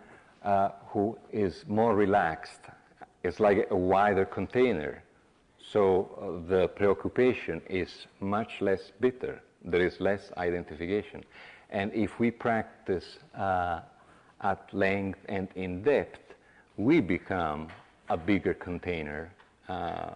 uh, 0.43 0.69
who 0.89 1.17
is 1.31 1.65
more 1.67 1.95
relaxed 1.95 2.61
is 3.23 3.39
like 3.39 3.69
a 3.71 3.75
wider 3.75 4.25
container. 4.25 5.01
So 5.57 5.81
uh, 6.21 6.47
the 6.47 6.67
preoccupation 6.67 7.59
is 7.67 8.05
much 8.19 8.61
less 8.61 8.91
bitter. 8.99 9.41
There 9.63 9.81
is 9.81 9.99
less 9.99 10.31
identification. 10.37 11.23
And 11.69 11.91
if 11.93 12.19
we 12.19 12.31
practice 12.31 13.17
uh, 13.35 13.81
at 14.41 14.73
length 14.73 15.19
and 15.29 15.47
in 15.55 15.83
depth, 15.83 16.35
we 16.77 16.99
become 16.99 17.69
a 18.09 18.17
bigger 18.17 18.53
container 18.53 19.31
uh, 19.69 20.11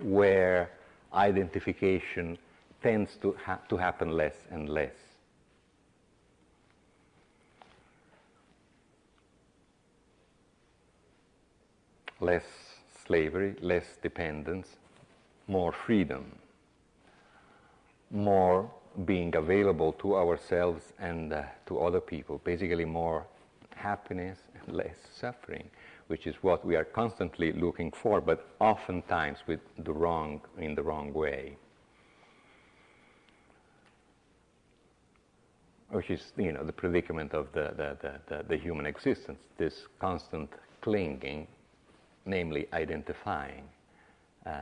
where 0.00 0.70
identification 1.14 2.38
tends 2.82 3.16
to, 3.22 3.36
ha- 3.44 3.60
to 3.68 3.76
happen 3.76 4.10
less 4.10 4.34
and 4.50 4.68
less. 4.68 4.94
Less 12.20 12.44
slavery, 13.06 13.56
less 13.60 13.96
dependence, 14.02 14.68
more 15.48 15.72
freedom, 15.72 16.24
more 18.10 18.70
being 19.04 19.34
available 19.36 19.92
to 19.94 20.16
ourselves 20.16 20.92
and 20.98 21.32
uh, 21.32 21.42
to 21.66 21.80
other 21.80 22.00
people, 22.00 22.40
basically 22.44 22.84
more 22.84 23.26
happiness 23.74 24.38
and 24.54 24.74
less 24.74 24.96
suffering, 25.14 25.68
which 26.06 26.26
is 26.26 26.36
what 26.42 26.64
we 26.64 26.76
are 26.76 26.84
constantly 26.84 27.52
looking 27.52 27.90
for, 27.90 28.20
but 28.20 28.48
oftentimes 28.60 29.38
with 29.46 29.60
the 29.78 29.92
wrong, 29.92 30.40
in 30.58 30.74
the 30.74 30.82
wrong 30.82 31.12
way. 31.12 31.56
Which 35.90 36.10
is, 36.10 36.32
you 36.36 36.52
know, 36.52 36.64
the 36.64 36.72
predicament 36.72 37.34
of 37.34 37.52
the, 37.52 37.74
the, 37.76 37.96
the, 38.00 38.12
the, 38.28 38.44
the 38.48 38.56
human 38.56 38.86
existence, 38.86 39.38
this 39.58 39.86
constant 39.98 40.50
clinging, 40.80 41.46
namely 42.24 42.66
identifying, 42.72 43.64
uh, 44.46 44.60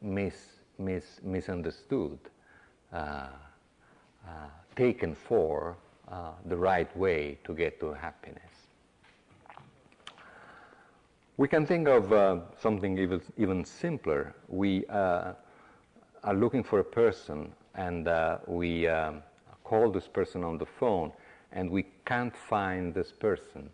mis, 0.00 0.34
mis, 0.78 1.20
misunderstood, 1.22 2.18
uh, 2.92 3.28
taken 4.76 5.14
for 5.14 5.76
uh, 6.10 6.30
the 6.46 6.56
right 6.56 6.94
way 6.96 7.38
to 7.44 7.54
get 7.54 7.80
to 7.80 7.92
happiness. 7.92 8.42
We 11.36 11.48
can 11.48 11.66
think 11.66 11.88
of 11.88 12.12
uh, 12.12 12.40
something 12.60 12.98
even, 12.98 13.20
even 13.38 13.64
simpler. 13.64 14.34
We 14.48 14.84
uh, 14.86 15.32
are 16.24 16.34
looking 16.34 16.62
for 16.62 16.80
a 16.80 16.84
person 16.84 17.52
and 17.74 18.06
uh, 18.06 18.38
we 18.46 18.86
um, 18.86 19.22
call 19.64 19.90
this 19.90 20.06
person 20.06 20.44
on 20.44 20.58
the 20.58 20.66
phone 20.66 21.12
and 21.52 21.70
we 21.70 21.86
can't 22.04 22.36
find 22.36 22.94
this 22.94 23.12
person. 23.12 23.70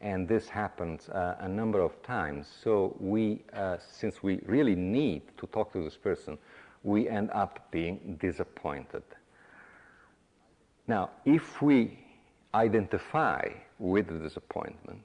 And 0.00 0.26
this 0.26 0.48
happens 0.48 1.08
uh, 1.10 1.36
a 1.40 1.48
number 1.48 1.80
of 1.80 2.02
times. 2.02 2.48
So 2.62 2.96
we, 2.98 3.42
uh, 3.52 3.76
since 3.78 4.22
we 4.22 4.40
really 4.46 4.74
need 4.74 5.22
to 5.38 5.46
talk 5.48 5.72
to 5.74 5.84
this 5.84 5.96
person, 5.96 6.38
we 6.82 7.08
end 7.08 7.30
up 7.32 7.70
being 7.70 8.18
disappointed. 8.20 9.04
Now, 10.92 11.08
if 11.24 11.62
we 11.62 11.98
identify 12.52 13.48
with 13.78 14.08
the 14.08 14.18
disappointment, 14.18 15.00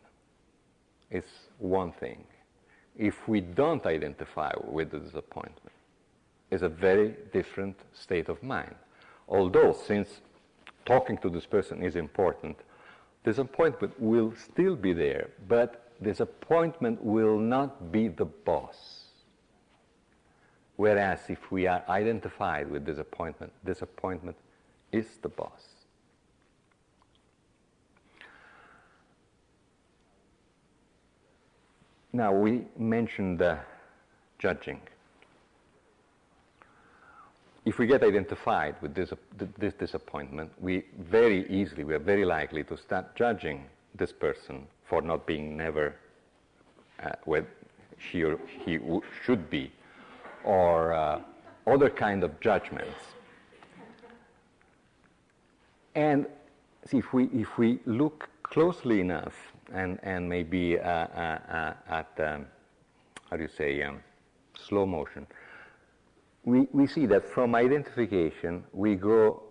it's 1.09 1.35
one 1.59 1.93
thing. 1.93 2.25
If 2.97 3.25
we 3.25 3.39
don't 3.39 3.85
identify 3.85 4.51
with 4.65 4.91
the 4.91 4.99
disappointment, 4.99 5.77
it's 6.51 6.63
a 6.63 6.67
very 6.87 7.15
different 7.31 7.77
state 7.93 8.27
of 8.27 8.43
mind. 8.43 8.75
Although, 9.29 9.71
since 9.71 10.09
talking 10.85 11.17
to 11.19 11.29
this 11.29 11.45
person 11.45 11.81
is 11.81 11.95
important, 11.95 12.57
disappointment 13.23 13.93
will 13.97 14.33
still 14.35 14.75
be 14.75 14.91
there, 14.91 15.29
but 15.47 15.69
disappointment 16.03 17.01
will 17.01 17.39
not 17.39 17.93
be 17.93 18.09
the 18.09 18.25
boss. 18.25 19.05
Whereas 20.75 21.21
if 21.29 21.49
we 21.49 21.65
are 21.65 21.81
identified 21.87 22.69
with 22.69 22.85
disappointment, 22.85 23.53
disappointment 23.63 24.35
is 24.91 25.07
the 25.21 25.29
boss. 25.29 25.76
Now, 32.17 32.33
we 32.33 32.63
mentioned 32.79 33.43
uh, 33.43 33.57
judging. 34.39 34.81
If 37.63 37.77
we 37.77 37.85
get 37.85 38.01
identified 38.01 38.73
with 38.81 38.95
this, 38.95 39.13
this 39.59 39.75
disappointment, 39.75 40.51
we 40.59 40.85
very 40.97 41.47
easily, 41.47 41.83
we 41.83 41.93
are 41.93 41.99
very 41.99 42.25
likely 42.25 42.63
to 42.63 42.75
start 42.75 43.15
judging 43.15 43.65
this 43.93 44.11
person 44.11 44.65
for 44.83 45.03
not 45.03 45.27
being 45.27 45.55
never 45.55 45.93
uh, 47.03 47.11
where 47.25 47.45
she 47.99 48.23
or 48.23 48.39
he 48.65 48.79
w- 48.79 49.03
should 49.23 49.47
be, 49.51 49.71
or 50.43 50.93
uh, 50.93 51.21
other 51.67 51.91
kind 51.91 52.23
of 52.23 52.39
judgments. 52.39 52.99
And 55.93 56.25
if 56.91 57.13
we, 57.13 57.25
if 57.25 57.59
we 57.59 57.77
look 57.85 58.27
closely 58.41 59.01
enough 59.01 59.35
and, 59.73 59.99
and 60.03 60.27
maybe 60.27 60.79
uh, 60.79 60.83
uh, 60.83 61.39
uh, 61.49 61.73
at, 61.89 62.11
um, 62.19 62.45
how 63.29 63.37
do 63.37 63.43
you 63.43 63.49
say, 63.49 63.81
um, 63.83 63.99
slow 64.55 64.85
motion, 64.85 65.27
we, 66.45 66.67
we 66.71 66.87
see 66.87 67.05
that 67.05 67.27
from 67.27 67.55
identification 67.55 68.63
we 68.71 68.95
go 68.95 69.43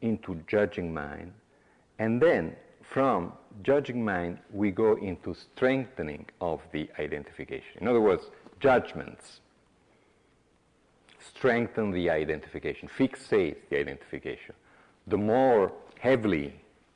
into 0.00 0.40
judging 0.46 0.92
mind, 0.92 1.32
and 1.98 2.20
then 2.20 2.54
from 2.82 3.32
judging 3.62 4.04
mind 4.04 4.38
we 4.52 4.70
go 4.70 4.96
into 4.96 5.34
strengthening 5.34 6.26
of 6.40 6.60
the 6.72 6.88
identification. 6.98 7.80
In 7.80 7.88
other 7.88 8.00
words, 8.00 8.30
judgments 8.60 9.40
strengthen 11.18 11.90
the 11.90 12.10
identification, 12.10 12.88
fixate 12.88 13.56
the 13.70 13.78
identification. 13.78 14.54
The 15.06 15.16
more 15.16 15.72
heavily 15.98 16.54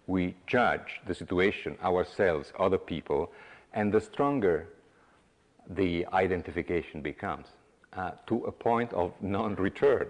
we 0.09 0.35
judge 0.47 1.01
the 1.07 1.15
situation, 1.15 1.77
ourselves, 1.85 2.53
other 2.59 2.79
people, 2.79 3.31
and 3.75 3.93
the 3.93 4.01
stronger 4.01 4.67
the 5.71 6.07
identification 6.15 7.03
becomes 7.03 7.47
uh, 7.93 8.13
to 8.27 8.37
a 8.47 8.53
point 8.53 8.93
of 8.95 9.13
non-return. 9.21 10.09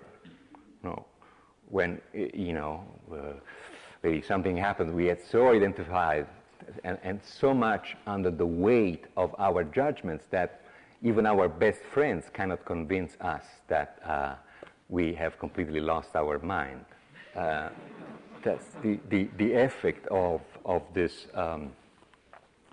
Know, 0.85 1.05
when 1.69 2.01
you 2.15 2.53
know 2.53 2.85
uh, 3.13 3.41
maybe 4.05 4.23
something 4.23 4.57
happened, 4.57 4.95
we 4.95 5.07
had 5.07 5.19
so 5.21 5.49
identified 5.49 6.29
and, 6.85 6.97
and 7.03 7.21
so 7.23 7.53
much 7.53 7.97
under 8.07 8.31
the 8.31 8.47
weight 8.47 9.07
of 9.17 9.35
our 9.39 9.65
judgments 9.65 10.27
that 10.31 10.63
even 11.03 11.27
our 11.27 11.49
best 11.49 11.81
friends 11.93 12.27
cannot 12.33 12.65
convince 12.65 13.17
us 13.21 13.43
that 13.67 13.99
uh, 14.05 14.35
we 14.89 15.13
have 15.15 15.39
completely 15.41 15.81
lost 15.81 16.15
our 16.15 16.39
mind. 16.39 16.85
That's 18.43 18.67
the, 18.83 18.99
the, 19.09 19.29
the 19.37 19.53
effect 19.53 20.07
of, 20.09 20.41
of 20.65 20.83
this 20.95 21.27
um, 21.35 21.73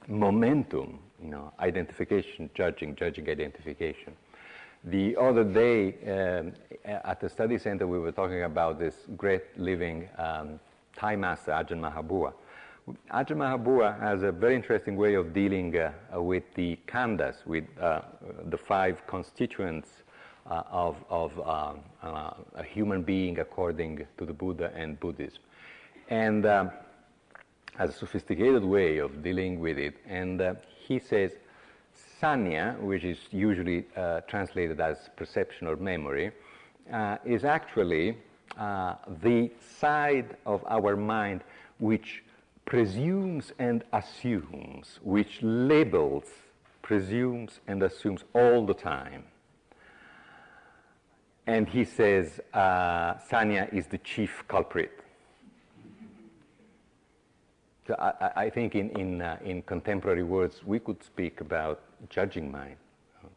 momentum, 0.07 0.99
you 1.21 1.29
know, 1.29 1.51
identification, 1.59 2.49
judging, 2.53 2.95
judging, 2.95 3.29
identification. 3.29 4.13
The 4.83 5.17
other 5.17 5.43
day 5.43 5.95
um, 6.07 6.53
at 6.85 7.19
the 7.19 7.29
study 7.29 7.57
center, 7.57 7.87
we 7.87 7.97
were 7.97 8.11
talking 8.11 8.43
about 8.43 8.77
this 8.79 8.95
great 9.17 9.57
living 9.57 10.07
um, 10.17 10.59
Thai 10.95 11.15
master, 11.15 11.51
Ajahn 11.51 11.79
Mahabua. 11.79 12.33
Ajahn 13.11 13.37
Mahabua 13.37 13.99
has 13.99 14.21
a 14.21 14.31
very 14.31 14.55
interesting 14.55 14.95
way 14.95 15.15
of 15.15 15.33
dealing 15.33 15.75
uh, 15.75 15.91
with 16.21 16.43
the 16.53 16.77
khandhas, 16.87 17.43
with 17.47 17.63
uh, 17.81 18.01
the 18.45 18.57
five 18.57 19.05
constituents 19.07 19.89
uh, 20.47 20.61
of, 20.69 20.95
of 21.09 21.31
um, 21.39 21.79
uh, 22.03 22.33
a 22.53 22.63
human 22.63 23.01
being 23.01 23.39
according 23.39 24.05
to 24.19 24.25
the 24.25 24.33
Buddha 24.33 24.71
and 24.75 24.99
Buddhism 24.99 25.41
and 26.09 26.45
um, 26.45 26.71
has 27.77 27.89
a 27.89 27.93
sophisticated 27.93 28.63
way 28.63 28.97
of 28.97 29.23
dealing 29.23 29.59
with 29.59 29.77
it. 29.77 29.95
And 30.07 30.41
uh, 30.41 30.55
he 30.87 30.99
says, 30.99 31.31
sanya, 32.21 32.79
which 32.79 33.03
is 33.03 33.17
usually 33.31 33.85
uh, 33.95 34.21
translated 34.21 34.79
as 34.79 35.09
perception 35.15 35.67
or 35.67 35.75
memory, 35.75 36.31
uh, 36.91 37.17
is 37.25 37.43
actually 37.43 38.17
uh, 38.57 38.95
the 39.21 39.51
side 39.79 40.37
of 40.45 40.63
our 40.67 40.95
mind 40.95 41.43
which 41.79 42.23
presumes 42.65 43.51
and 43.59 43.83
assumes, 43.93 44.99
which 45.03 45.39
labels, 45.41 46.25
presumes 46.81 47.59
and 47.67 47.83
assumes 47.83 48.23
all 48.33 48.65
the 48.65 48.73
time. 48.73 49.23
And 51.47 51.67
he 51.67 51.83
says 51.83 52.39
uh, 52.53 53.15
Sanya 53.29 53.71
is 53.73 53.87
the 53.87 53.99
chief 53.99 54.43
culprit 54.47 55.04
so 57.87 57.95
I, 57.99 58.45
I, 58.45 58.49
think 58.49 58.73
in, 58.73 58.89
in, 58.91 59.21
uh, 59.21 59.37
in 59.43 59.61
contemporary 59.61 60.23
words, 60.23 60.61
we 60.65 60.79
could 60.79 61.03
speak 61.03 61.41
about 61.41 61.81
judging 62.09 62.51
mind, 62.51 62.77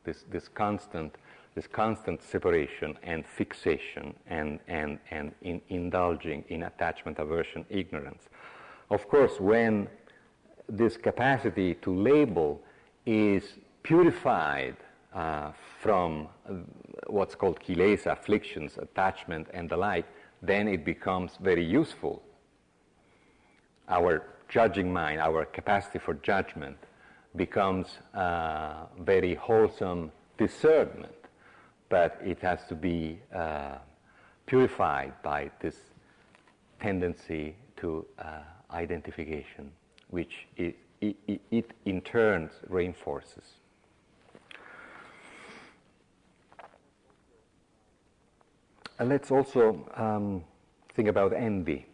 this, 0.04 0.24
this, 0.30 0.48
constant, 0.48 1.16
this 1.54 1.66
constant 1.66 2.22
separation 2.22 2.96
and 3.02 3.26
fixation 3.26 4.14
and, 4.26 4.58
and, 4.66 4.98
and 5.10 5.34
in 5.42 5.60
indulging 5.68 6.44
in 6.48 6.62
attachment, 6.62 7.18
aversion, 7.18 7.66
ignorance. 7.68 8.28
Of 8.90 9.06
course, 9.08 9.38
when 9.38 9.86
this 10.66 10.96
capacity 10.96 11.74
to 11.82 11.94
label 11.94 12.62
is 13.04 13.42
purified 13.82 14.76
uh, 15.14 15.52
from 15.80 16.28
what's 17.06 17.34
called 17.34 17.60
kilesa, 17.60 18.12
afflictions, 18.12 18.78
attachment, 18.78 19.48
and 19.52 19.68
the 19.68 19.76
like, 19.76 20.06
then 20.40 20.68
it 20.68 20.86
becomes 20.86 21.32
very 21.40 21.64
useful. 21.64 22.22
Our 23.88 24.22
judging 24.48 24.92
mind, 24.92 25.20
our 25.20 25.44
capacity 25.44 25.98
for 25.98 26.14
judgment, 26.14 26.76
becomes 27.36 27.98
uh, 28.14 28.86
very 29.00 29.34
wholesome 29.34 30.10
discernment, 30.38 31.14
but 31.88 32.18
it 32.24 32.40
has 32.40 32.60
to 32.68 32.74
be 32.74 33.18
uh, 33.34 33.76
purified 34.46 35.12
by 35.22 35.50
this 35.60 35.76
tendency 36.80 37.54
to 37.76 38.06
uh, 38.18 38.40
identification, 38.70 39.70
which 40.10 40.46
it, 40.56 40.76
it, 41.00 41.40
it 41.50 41.70
in 41.84 42.00
turn 42.00 42.50
reinforces. 42.68 43.44
And 48.98 49.08
let's 49.08 49.30
also 49.30 49.88
um, 49.96 50.44
think 50.94 51.08
about 51.08 51.32
envy. 51.32 51.86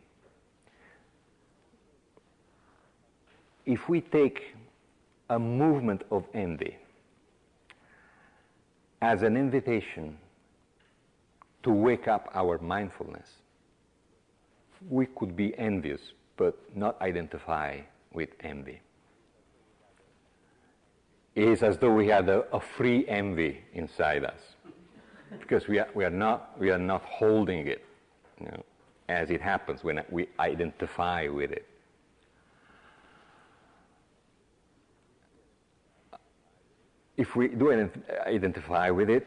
If 3.66 3.88
we 3.88 4.00
take 4.00 4.54
a 5.30 5.38
movement 5.38 6.02
of 6.10 6.24
envy 6.34 6.76
as 9.00 9.22
an 9.22 9.36
invitation 9.36 10.18
to 11.62 11.70
wake 11.70 12.08
up 12.08 12.30
our 12.34 12.58
mindfulness, 12.58 13.28
we 14.88 15.06
could 15.06 15.34
be 15.36 15.56
envious 15.58 16.00
but 16.36 16.58
not 16.76 17.00
identify 17.00 17.78
with 18.12 18.30
envy. 18.40 18.80
It 21.34 21.48
is 21.48 21.62
as 21.62 21.78
though 21.78 21.92
we 21.92 22.06
had 22.08 22.28
a, 22.28 22.44
a 22.54 22.60
free 22.60 23.06
envy 23.08 23.60
inside 23.72 24.24
us 24.24 24.40
because 25.40 25.66
we 25.66 25.78
are, 25.78 25.88
we 25.94 26.04
are, 26.04 26.10
not, 26.10 26.58
we 26.58 26.70
are 26.70 26.78
not 26.78 27.02
holding 27.02 27.66
it 27.66 27.84
you 28.40 28.46
know, 28.46 28.62
as 29.08 29.30
it 29.30 29.40
happens 29.40 29.82
when 29.82 30.00
we 30.10 30.28
identify 30.38 31.28
with 31.28 31.50
it. 31.50 31.66
If 37.16 37.36
we 37.36 37.48
do 37.48 37.70
identify 38.26 38.90
with 38.90 39.08
it, 39.08 39.26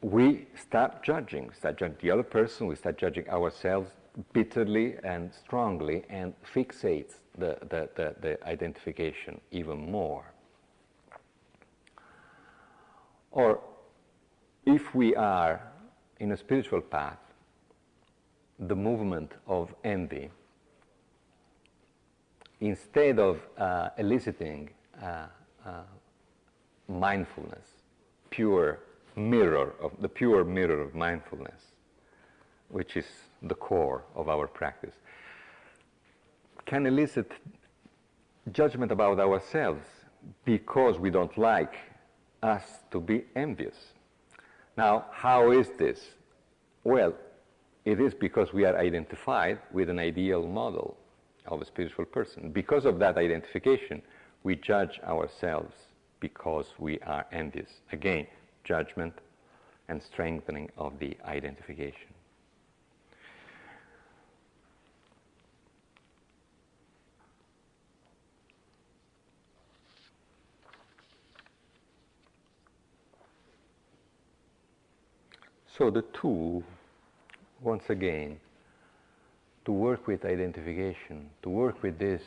we 0.00 0.46
start 0.56 1.02
judging, 1.02 1.50
start 1.52 1.78
judging 1.78 1.96
the 2.00 2.10
other 2.10 2.22
person, 2.22 2.66
we 2.66 2.76
start 2.76 2.98
judging 2.98 3.28
ourselves 3.28 3.90
bitterly 4.32 4.96
and 5.04 5.32
strongly 5.32 6.04
and 6.08 6.34
fixates 6.54 7.14
the, 7.36 7.56
the, 7.68 7.88
the, 7.94 8.14
the 8.20 8.48
identification 8.48 9.40
even 9.52 9.90
more. 9.90 10.24
Or 13.30 13.60
if 14.66 14.94
we 14.94 15.14
are 15.14 15.62
in 16.18 16.32
a 16.32 16.36
spiritual 16.36 16.80
path, 16.80 17.18
the 18.58 18.74
movement 18.74 19.32
of 19.46 19.72
envy, 19.84 20.30
instead 22.60 23.20
of 23.20 23.40
uh, 23.56 23.90
eliciting 23.98 24.70
uh, 25.00 25.26
uh, 25.64 25.82
mindfulness, 26.88 27.66
pure 28.30 28.80
mirror 29.16 29.74
of 29.80 29.92
the 30.00 30.08
pure 30.08 30.44
mirror 30.44 30.80
of 30.80 30.94
mindfulness, 30.94 31.60
which 32.68 32.96
is 32.96 33.06
the 33.42 33.54
core 33.54 34.04
of 34.14 34.28
our 34.28 34.46
practice, 34.46 34.94
can 36.66 36.86
elicit 36.86 37.32
judgment 38.52 38.92
about 38.92 39.18
ourselves 39.18 39.86
because 40.44 40.98
we 40.98 41.10
don't 41.10 41.36
like 41.38 41.74
us 42.42 42.64
to 42.90 43.00
be 43.00 43.24
envious. 43.36 43.76
Now, 44.76 45.06
how 45.10 45.50
is 45.50 45.70
this? 45.78 46.10
Well, 46.84 47.14
it 47.84 48.00
is 48.00 48.14
because 48.14 48.52
we 48.52 48.64
are 48.64 48.76
identified 48.78 49.58
with 49.72 49.88
an 49.88 49.98
ideal 49.98 50.46
model 50.46 50.96
of 51.46 51.62
a 51.62 51.64
spiritual 51.64 52.04
person. 52.04 52.50
Because 52.50 52.84
of 52.84 52.98
that 52.98 53.16
identification, 53.16 54.02
we 54.42 54.56
judge 54.56 55.00
ourselves 55.04 55.74
because 56.20 56.66
we 56.78 56.98
are 57.00 57.26
envious. 57.32 57.70
Again, 57.92 58.26
judgment 58.64 59.14
and 59.88 60.02
strengthening 60.02 60.70
of 60.76 60.98
the 60.98 61.16
identification. 61.24 62.14
So 75.78 75.90
the 75.90 76.02
tool, 76.12 76.64
once 77.62 77.88
again, 77.88 78.40
to 79.64 79.70
work 79.70 80.08
with 80.08 80.24
identification, 80.24 81.30
to 81.42 81.50
work 81.50 81.80
with 81.84 82.00
this 82.00 82.22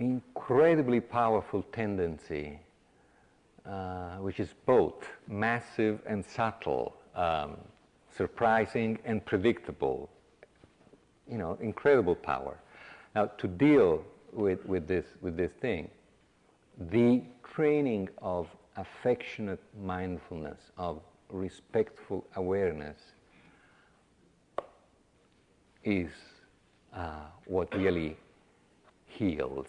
incredibly 0.00 0.98
powerful 0.98 1.62
tendency, 1.72 2.58
uh, 3.66 4.16
which 4.16 4.40
is 4.40 4.48
both 4.66 5.06
massive 5.28 6.00
and 6.06 6.24
subtle, 6.24 6.96
um, 7.14 7.56
surprising 8.16 8.98
and 9.04 9.24
predictable, 9.24 10.08
you 11.30 11.38
know, 11.38 11.56
incredible 11.60 12.14
power. 12.14 12.58
Now, 13.14 13.26
to 13.26 13.46
deal 13.46 14.02
with, 14.32 14.64
with, 14.64 14.88
this, 14.88 15.04
with 15.20 15.36
this 15.36 15.52
thing, 15.60 15.88
the 16.90 17.22
training 17.54 18.08
of 18.22 18.48
affectionate 18.76 19.60
mindfulness, 19.84 20.72
of 20.78 21.00
respectful 21.28 22.24
awareness 22.36 22.96
is 25.84 26.10
uh, 26.94 27.26
what 27.46 27.74
really 27.74 28.16
heals, 29.20 29.68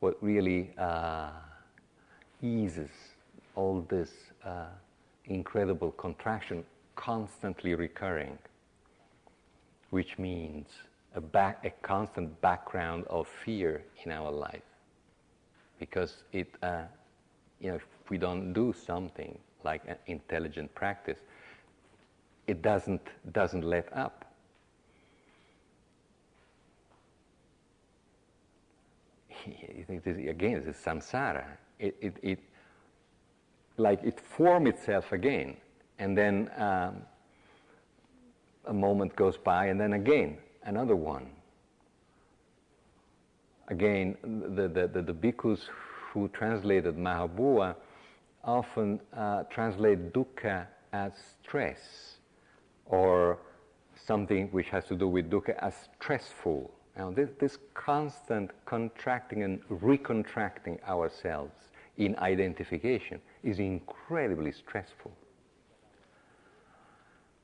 what 0.00 0.16
really 0.22 0.70
uh, 0.78 1.28
eases 2.42 2.88
all 3.54 3.84
this 3.90 4.10
uh, 4.46 4.64
incredible 5.26 5.92
contraction 5.92 6.64
constantly 6.96 7.74
recurring, 7.74 8.38
which 9.90 10.18
means 10.18 10.68
a, 11.14 11.20
back, 11.20 11.62
a 11.66 11.70
constant 11.86 12.40
background 12.40 13.04
of 13.10 13.28
fear 13.44 13.82
in 14.04 14.10
our 14.10 14.30
life. 14.30 14.68
Because 15.78 16.24
it, 16.32 16.48
uh, 16.62 16.84
you 17.60 17.68
know, 17.68 17.76
if 17.76 17.86
we 18.08 18.16
don't 18.16 18.54
do 18.54 18.72
something, 18.72 19.38
like 19.64 19.82
an 19.86 19.96
intelligent 20.06 20.74
practice, 20.74 21.18
it 22.46 22.62
doesn't, 22.62 23.02
doesn't 23.32 23.64
let 23.64 23.94
up. 23.94 24.24
again, 30.28 30.62
this 30.64 30.76
is 30.76 30.82
samsara. 30.84 31.44
It, 31.78 31.96
it, 32.00 32.16
it, 32.22 32.38
like 33.76 34.02
it 34.04 34.20
forms 34.20 34.68
itself 34.68 35.12
again, 35.12 35.56
and 35.98 36.16
then 36.16 36.50
um, 36.56 37.02
a 38.66 38.72
moment 38.72 39.16
goes 39.16 39.36
by, 39.36 39.66
and 39.66 39.80
then 39.80 39.94
again 39.94 40.38
another 40.64 40.96
one. 40.96 41.26
Again, 43.68 44.16
the, 44.22 44.68
the, 44.68 44.88
the, 44.88 45.02
the 45.02 45.14
bhikkhus 45.14 45.60
who 46.12 46.28
translated 46.28 46.96
Mahabua 46.96 47.76
often 48.44 49.00
uh, 49.16 49.44
translate 49.44 50.12
dukkha 50.12 50.66
as 50.92 51.12
stress 51.42 52.16
or 52.86 53.38
something 54.06 54.48
which 54.48 54.68
has 54.68 54.84
to 54.86 54.96
do 54.96 55.06
with 55.06 55.30
dukkha 55.30 55.56
as 55.60 55.74
stressful. 55.96 56.70
Now, 56.96 57.10
this, 57.10 57.30
this 57.38 57.58
constant 57.74 58.50
contracting 58.64 59.42
and 59.42 59.60
recontracting 59.68 60.82
ourselves 60.86 61.52
in 61.96 62.16
identification 62.18 63.20
is 63.42 63.58
incredibly 63.58 64.52
stressful. 64.52 65.12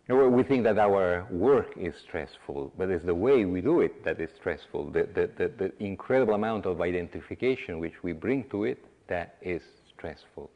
You 0.09 0.17
know, 0.17 0.29
we 0.29 0.45
think 0.45 0.63
that 0.65 0.79
our 0.79 1.27
work 1.31 1.77
is 1.77 1.97
stressful, 1.97 2.73
but 2.79 2.91
it's 2.91 3.05
the 3.05 3.15
way 3.15 3.45
we 3.45 3.61
do 3.61 3.81
it 3.81 4.05
that 4.05 4.21
is 4.21 4.31
stressful. 4.37 4.91
The, 4.91 5.09
the, 5.15 5.31
the, 5.37 5.49
the 5.49 5.73
incredible 5.83 6.35
amount 6.35 6.65
of 6.65 6.81
identification 6.81 7.81
which 7.81 8.03
we 8.03 8.13
bring 8.13 8.45
to 8.51 8.65
it 8.65 8.85
that 9.09 9.37
is 9.43 9.63
stressful 9.89 10.51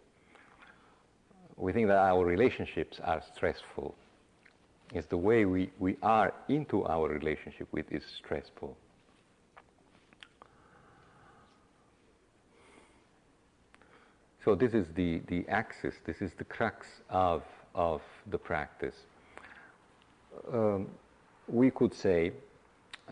we 1.61 1.72
think 1.72 1.88
that 1.88 1.98
our 1.98 2.24
relationships 2.24 2.98
are 3.05 3.22
stressful. 3.35 3.94
It's 4.92 5.07
the 5.07 5.16
way 5.16 5.44
we, 5.44 5.70
we 5.79 5.96
are 6.03 6.35
into 6.48 6.85
our 6.87 7.09
relationship 7.09 7.68
with 7.72 7.90
is 7.92 8.05
stressful. 8.05 8.76
So 14.44 14.55
this 14.55 14.72
is 14.74 14.87
the, 14.94 15.20
the 15.29 15.46
axis, 15.48 15.94
this 16.07 16.22
is 16.22 16.33
the 16.38 16.44
crux 16.44 16.87
of, 17.11 17.42
of 17.74 18.03
the 18.31 18.38
practice. 18.38 18.96
Um, 20.53 20.88
we 21.46 21.70
could 21.70 21.94
say 21.94 22.33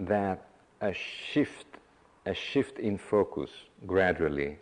that 0.00 0.46
a 0.80 0.92
shift, 0.92 1.66
a 2.26 2.34
shift 2.34 2.78
in 2.78 2.96
focus 2.98 3.50
gradually 3.86 4.58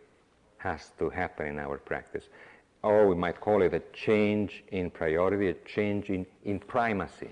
has 0.58 0.90
to 0.98 1.08
happen 1.08 1.46
in 1.46 1.58
our 1.58 1.78
practice 1.78 2.24
or 2.86 3.08
we 3.08 3.14
might 3.14 3.40
call 3.40 3.62
it 3.62 3.74
a 3.74 3.82
change 3.92 4.62
in 4.70 4.90
priority, 4.90 5.48
a 5.48 5.54
change 5.66 6.10
in, 6.10 6.26
in 6.44 6.58
primacy. 6.58 7.30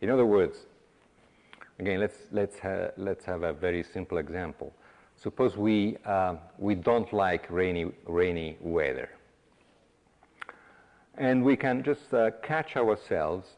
In 0.00 0.10
other 0.10 0.24
words, 0.24 0.66
again, 1.78 2.00
let's, 2.00 2.18
let's, 2.30 2.58
ha- 2.58 2.90
let's 2.96 3.24
have 3.24 3.42
a 3.42 3.52
very 3.52 3.82
simple 3.82 4.18
example. 4.18 4.72
Suppose 5.16 5.56
we, 5.56 5.96
uh, 6.04 6.36
we 6.58 6.74
don't 6.74 7.12
like 7.12 7.50
rainy, 7.50 7.90
rainy 8.06 8.58
weather. 8.60 9.10
And 11.18 11.42
we 11.42 11.56
can 11.56 11.82
just 11.82 12.12
uh, 12.12 12.30
catch 12.42 12.76
ourselves 12.76 13.48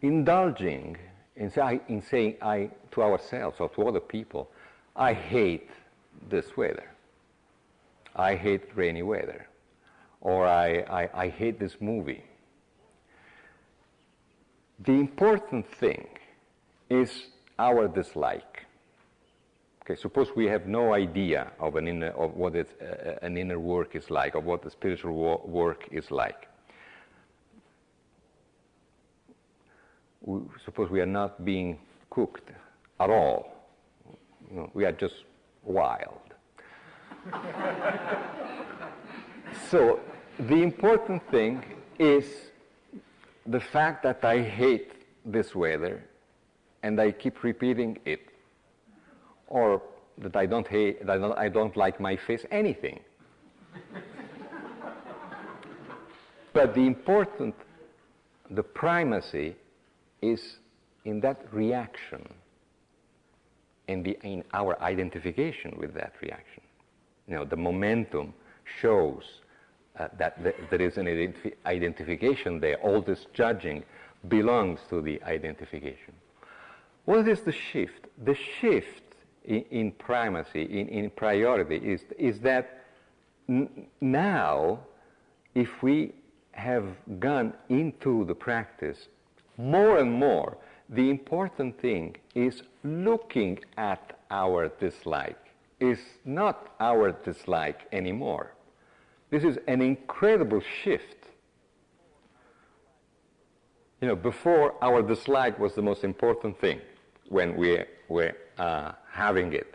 indulging 0.00 0.96
in, 1.36 1.50
say, 1.50 1.80
in 1.88 2.00
saying 2.00 2.36
I, 2.40 2.70
to 2.92 3.02
ourselves 3.02 3.56
or 3.58 3.68
to 3.70 3.88
other 3.88 4.00
people, 4.00 4.50
I 4.96 5.12
hate 5.12 5.68
this 6.30 6.56
weather. 6.56 6.88
I 8.14 8.36
hate 8.36 8.62
rainy 8.76 9.02
weather. 9.02 9.48
Or 10.24 10.46
I, 10.46 10.78
I, 10.90 11.08
I 11.14 11.28
hate 11.28 11.60
this 11.60 11.76
movie. 11.80 12.24
The 14.80 14.92
important 14.92 15.70
thing 15.76 16.08
is 16.90 17.26
our 17.58 17.86
dislike. 17.86 18.64
Okay, 19.82 20.00
suppose 20.00 20.28
we 20.34 20.46
have 20.46 20.66
no 20.66 20.94
idea 20.94 21.52
of, 21.60 21.76
an 21.76 21.86
inner, 21.86 22.08
of 22.08 22.34
what 22.34 22.56
uh, 22.56 22.62
an 23.20 23.36
inner 23.36 23.60
work 23.60 23.94
is 23.94 24.10
like, 24.10 24.34
of 24.34 24.44
what 24.44 24.62
the 24.62 24.70
spiritual 24.70 25.12
wo- 25.12 25.42
work 25.44 25.86
is 25.90 26.10
like. 26.10 26.48
We, 30.22 30.40
suppose 30.64 30.88
we 30.90 31.02
are 31.02 31.06
not 31.06 31.44
being 31.44 31.78
cooked 32.08 32.50
at 32.98 33.10
all. 33.10 33.54
You 34.50 34.56
know, 34.56 34.70
we 34.72 34.86
are 34.86 34.92
just 34.92 35.24
wild. 35.64 36.20
so 39.70 40.00
the 40.38 40.62
important 40.62 41.22
thing 41.30 41.64
is 41.98 42.24
the 43.46 43.60
fact 43.60 44.02
that 44.02 44.24
I 44.24 44.40
hate 44.40 44.92
this 45.24 45.54
weather 45.54 46.02
and 46.82 47.00
I 47.00 47.12
keep 47.12 47.42
repeating 47.42 47.98
it, 48.04 48.20
or 49.48 49.80
that 50.18 50.36
I 50.36 50.46
don't 50.46 50.66
hate, 50.66 51.06
that 51.06 51.10
I 51.10 51.18
don't, 51.18 51.38
I 51.38 51.48
don't 51.48 51.76
like 51.76 51.98
my 52.00 52.16
face, 52.16 52.44
anything. 52.50 53.00
but 56.52 56.74
the 56.74 56.86
important, 56.86 57.54
the 58.50 58.62
primacy 58.62 59.56
is 60.20 60.58
in 61.04 61.20
that 61.20 61.42
reaction, 61.52 62.28
in, 63.88 64.02
the, 64.02 64.18
in 64.22 64.44
our 64.52 64.80
identification 64.82 65.74
with 65.78 65.94
that 65.94 66.14
reaction. 66.20 66.62
You 67.28 67.36
know, 67.36 67.44
the 67.44 67.56
momentum 67.56 68.34
shows 68.80 69.40
uh, 69.98 70.08
that 70.18 70.42
th- 70.42 70.56
there 70.70 70.82
is 70.82 70.96
an 70.98 71.06
identif- 71.06 71.54
identification 71.66 72.60
there. 72.60 72.76
All 72.76 73.00
this 73.00 73.26
judging 73.32 73.84
belongs 74.28 74.80
to 74.90 75.00
the 75.00 75.22
identification. 75.22 76.14
What 77.04 77.28
is 77.28 77.42
the 77.42 77.52
shift? 77.52 78.06
The 78.24 78.34
shift 78.34 79.02
in, 79.44 79.64
in 79.70 79.92
primacy, 79.92 80.62
in, 80.62 80.88
in, 80.88 81.10
priority, 81.10 81.76
is, 81.76 82.02
is 82.18 82.40
that 82.40 82.84
n- 83.48 83.86
now, 84.00 84.80
if 85.54 85.82
we 85.82 86.12
have 86.52 86.86
gone 87.20 87.52
into 87.68 88.24
the 88.24 88.34
practice 88.34 89.08
more 89.58 89.98
and 89.98 90.12
more, 90.12 90.56
the 90.88 91.10
important 91.10 91.78
thing 91.80 92.16
is 92.34 92.62
looking 92.82 93.58
at 93.76 94.18
our 94.30 94.68
dislike, 94.80 95.38
is 95.80 95.98
not 96.24 96.74
our 96.80 97.12
dislike 97.12 97.86
anymore. 97.92 98.53
This 99.34 99.42
is 99.42 99.58
an 99.66 99.82
incredible 99.82 100.62
shift. 100.84 101.26
You 104.00 104.06
know, 104.06 104.14
before 104.14 104.76
our 104.80 105.02
dislike 105.02 105.58
was 105.58 105.74
the 105.74 105.82
most 105.82 106.04
important 106.04 106.56
thing 106.60 106.80
when 107.30 107.56
we 107.56 107.80
were 108.08 108.36
uh, 108.58 108.92
having 109.10 109.52
it. 109.52 109.74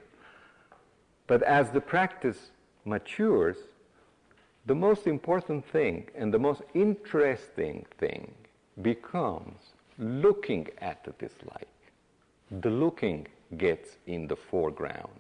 But 1.27 1.43
as 1.43 1.71
the 1.71 1.81
practice 1.81 2.51
matures, 2.85 3.57
the 4.65 4.75
most 4.75 5.07
important 5.07 5.65
thing 5.65 6.07
and 6.15 6.33
the 6.33 6.39
most 6.39 6.61
interesting 6.73 7.85
thing 7.97 8.33
becomes 8.81 9.59
looking 9.97 10.69
at 10.77 11.03
the 11.03 11.11
dislike. 11.19 11.67
The 12.61 12.69
looking 12.69 13.27
gets 13.57 13.97
in 14.07 14.25
the 14.25 14.37
foreground. 14.37 15.19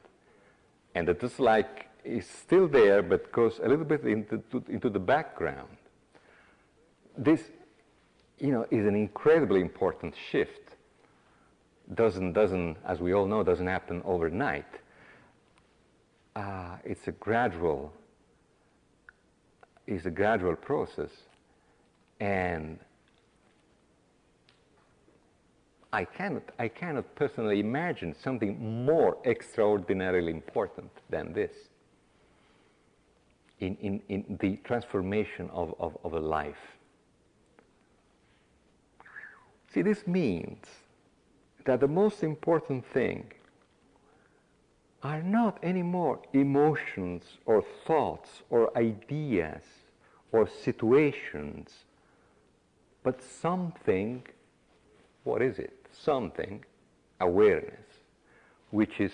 And 0.95 1.09
the 1.09 1.13
dislike 1.13 1.88
is 2.03 2.27
still 2.27 2.67
there 2.67 3.01
but 3.01 3.31
goes 3.31 3.59
a 3.63 3.67
little 3.67 3.85
bit 3.85 4.03
into, 4.03 4.41
into 4.67 4.89
the 4.89 4.99
background. 4.99 5.77
This, 7.17 7.41
you 8.39 8.51
know, 8.51 8.65
is 8.71 8.85
an 8.85 8.95
incredibly 8.95 9.61
important 9.61 10.15
shift. 10.31 10.75
Doesn't, 11.93 12.33
doesn't, 12.33 12.77
as 12.85 12.99
we 12.99 13.13
all 13.13 13.25
know, 13.25 13.43
doesn't 13.43 13.67
happen 13.67 14.01
overnight. 14.05 14.79
Uh, 16.35 16.77
it's 16.83 17.07
a 17.07 17.11
gradual, 17.11 17.91
is 19.87 20.05
a 20.05 20.11
gradual 20.11 20.55
process. 20.55 21.09
And 22.19 22.79
I 25.91 26.05
cannot, 26.05 26.43
I 26.59 26.67
cannot 26.67 27.15
personally 27.15 27.59
imagine 27.59 28.15
something 28.21 28.85
more 28.85 29.17
extraordinarily 29.25 30.31
important 30.31 30.91
than 31.09 31.33
this 31.33 31.51
in, 33.59 33.75
in, 33.77 34.01
in 34.09 34.37
the 34.39 34.57
transformation 34.63 35.49
of, 35.51 35.73
of, 35.79 35.97
of 36.03 36.13
a 36.13 36.19
life. 36.19 36.77
See, 39.73 39.81
this 39.81 40.07
means 40.07 40.65
that 41.65 41.79
the 41.79 41.87
most 41.87 42.23
important 42.23 42.85
thing 42.85 43.31
are 45.03 45.21
not 45.21 45.59
anymore 45.63 46.19
emotions 46.33 47.23
or 47.45 47.63
thoughts 47.85 48.41
or 48.49 48.75
ideas 48.77 49.61
or 50.31 50.47
situations, 50.47 51.85
but 53.03 53.21
something, 53.21 54.23
what 55.23 55.41
is 55.41 55.59
it? 55.59 55.85
Something, 55.91 56.63
awareness, 57.19 57.85
which 58.71 58.99
is, 58.99 59.11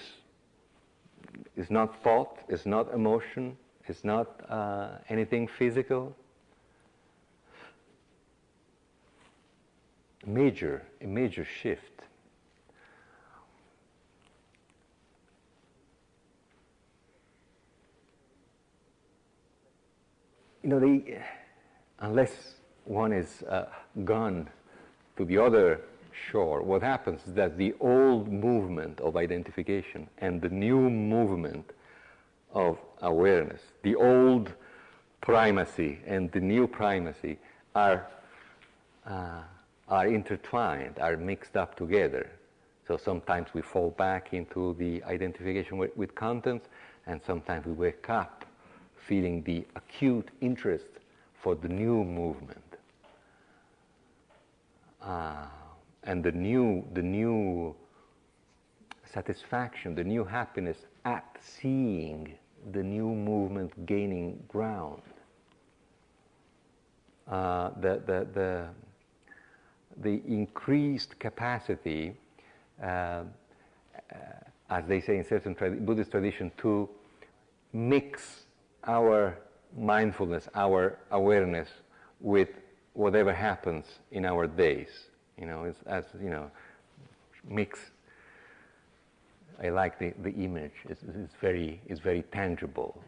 is 1.56 1.70
not 1.70 2.02
thought, 2.04 2.40
is 2.50 2.66
not 2.66 2.94
emotion, 2.94 3.58
is 3.90 4.04
not 4.04 4.42
uh, 4.50 4.98
anything 5.10 5.48
physical. 5.48 6.16
Major, 10.26 10.84
a 11.02 11.06
major 11.06 11.46
shift. 11.46 11.96
You 20.64 20.70
know, 20.70 20.80
the, 20.80 21.20
unless 22.00 22.56
one 22.86 23.14
is 23.14 23.44
uh, 23.44 23.66
gone 24.04 24.50
to 25.16 25.26
the 25.26 25.38
other 25.38 25.82
shore, 26.12 26.64
what 26.64 26.82
happens 26.82 27.22
is 27.28 27.34
that 27.36 27.58
the 27.58 27.76
old 27.80 28.32
movement 28.32 29.00
of 29.02 29.16
identification 29.16 30.08
and 30.18 30.42
the 30.42 30.50
new 30.50 30.90
movement 30.90 31.72
of 32.56 32.78
awareness, 33.02 33.62
the 33.84 33.96
old 33.96 34.52
primacy 35.22 36.00
and 36.08 36.32
the 36.32 36.40
new 36.40 36.66
primacy 36.66 37.38
are, 37.76 38.08
uh, 39.06 39.42
are 39.90 40.08
intertwined, 40.08 40.98
are 41.00 41.18
mixed 41.18 41.58
up 41.58 41.76
together. 41.76 42.30
So 42.88 42.98
sometimes 42.98 43.50
we 43.54 43.62
fall 43.62 43.92
back 43.92 44.34
into 44.34 44.74
the 44.80 45.04
identification 45.04 45.78
with, 45.78 45.96
with 45.98 46.16
contents, 46.16 46.68
and 47.06 47.22
sometimes 47.26 47.66
we 47.66 47.74
wake 47.74 48.10
up 48.10 48.46
feeling 48.96 49.44
the 49.44 49.66
acute 49.76 50.30
interest 50.42 50.86
for 51.42 51.56
the 51.56 51.68
new 51.68 52.04
movement. 52.04 52.62
Uh, 55.02 55.46
and 56.04 56.24
the 56.24 56.32
new, 56.32 56.84
the 56.94 57.02
new 57.02 57.76
satisfaction, 59.14 59.94
the 59.94 60.04
new 60.04 60.24
happiness 60.24 60.78
at 61.04 61.38
seeing 61.42 62.34
the 62.72 62.84
new 62.84 63.08
movement 63.08 63.86
gaining 63.86 64.44
ground. 64.48 65.02
Uh, 67.28 67.70
the, 67.82 68.02
the, 68.06 68.28
the, 68.34 68.68
the, 69.98 70.22
increased 70.28 71.18
capacity, 71.20 72.16
uh, 72.82 72.86
uh, 72.86 73.24
as 74.70 74.86
they 74.88 75.02
say 75.02 75.18
in 75.18 75.26
certain 75.26 75.56
Buddhist 75.86 76.12
tradition, 76.12 76.52
to 76.58 76.88
mix 77.74 78.44
our 78.84 79.38
mindfulness, 79.76 80.48
our 80.54 81.00
awareness 81.12 81.68
with 82.20 82.50
whatever 82.94 83.34
happens 83.34 83.86
in 84.12 84.24
our 84.26 84.46
days. 84.46 84.90
You 85.40 85.48
know, 85.48 85.74
as 85.88 86.06
you 86.22 86.30
know, 86.30 86.52
mix. 87.48 87.80
I 89.64 89.70
like 89.70 89.98
the, 90.00 90.14
the 90.22 90.32
image. 90.32 90.74
It's, 90.90 91.02
it's, 91.04 91.34
very, 91.42 91.82
it's 91.88 92.00
very 92.00 92.24
tangible. 92.24 93.02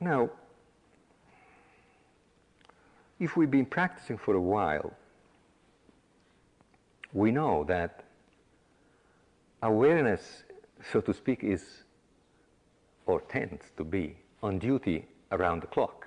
Now, 0.00 0.30
if 3.18 3.36
we've 3.36 3.50
been 3.50 3.66
practicing 3.66 4.18
for 4.18 4.34
a 4.34 4.40
while, 4.40 4.92
we 7.12 7.32
know 7.32 7.64
that 7.64 8.04
awareness, 9.62 10.44
so 10.92 11.00
to 11.00 11.14
speak, 11.14 11.42
is 11.42 11.84
or 13.06 13.22
tends 13.22 13.64
to 13.76 13.84
be 13.84 14.16
on 14.42 14.58
duty 14.58 15.06
around 15.32 15.62
the 15.62 15.66
clock. 15.66 16.05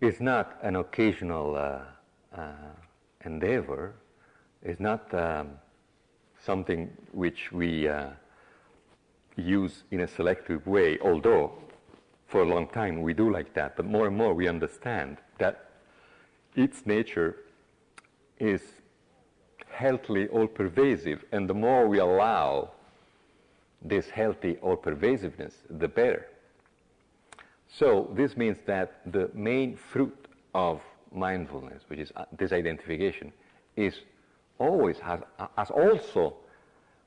It's 0.00 0.20
not 0.20 0.56
an 0.62 0.76
occasional 0.76 1.56
uh, 1.56 2.40
uh, 2.40 2.52
endeavor. 3.26 3.92
It's 4.62 4.80
not 4.80 5.12
um, 5.12 5.50
something 6.42 6.90
which 7.12 7.52
we 7.52 7.86
uh, 7.86 8.06
use 9.36 9.84
in 9.90 10.00
a 10.00 10.08
selective 10.08 10.66
way, 10.66 10.98
although 11.02 11.52
for 12.28 12.40
a 12.40 12.46
long 12.46 12.68
time 12.68 13.02
we 13.02 13.12
do 13.12 13.30
like 13.30 13.52
that, 13.54 13.76
but 13.76 13.84
more 13.84 14.06
and 14.06 14.16
more 14.16 14.32
we 14.32 14.48
understand 14.48 15.18
that 15.38 15.68
its 16.56 16.86
nature 16.86 17.36
is 18.38 18.62
healthily 19.68 20.28
all 20.28 20.46
pervasive, 20.46 21.24
and 21.32 21.48
the 21.48 21.54
more 21.54 21.86
we 21.86 21.98
allow 21.98 22.70
this 23.82 24.08
healthy 24.08 24.56
all 24.62 24.76
pervasiveness, 24.76 25.54
the 25.68 25.88
better. 25.88 26.26
So, 27.72 28.10
this 28.14 28.36
means 28.36 28.58
that 28.66 29.00
the 29.12 29.30
main 29.32 29.76
fruit 29.76 30.28
of 30.54 30.80
mindfulness, 31.12 31.82
which 31.88 32.00
is 32.00 32.12
uh, 32.16 32.24
disidentification, 32.36 33.30
is 33.76 34.00
always 34.58 34.98
has, 34.98 35.20
has 35.56 35.70
also 35.70 36.34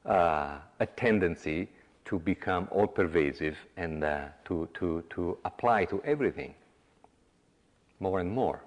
uh, 0.05 0.57
a 0.79 0.85
tendency 0.95 1.67
to 2.05 2.19
become 2.19 2.67
all 2.71 2.87
pervasive 2.87 3.57
and 3.77 4.03
uh, 4.03 4.25
to, 4.45 4.67
to, 4.73 5.03
to 5.09 5.37
apply 5.45 5.85
to 5.85 6.01
everything 6.03 6.53
more 7.99 8.19
and 8.19 8.31
more. 8.31 8.61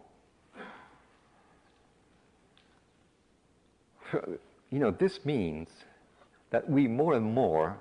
You 4.71 4.81
know, 4.81 4.91
this 4.91 5.25
means 5.25 5.69
that 6.51 6.69
we 6.69 6.89
more 6.89 7.15
and 7.15 7.25
more 7.25 7.79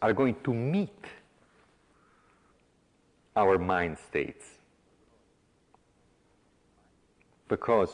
are 0.00 0.12
going 0.12 0.36
to 0.44 0.54
meet 0.54 1.04
our 3.38 3.56
mind 3.56 3.96
states. 4.08 4.44
Because 7.48 7.92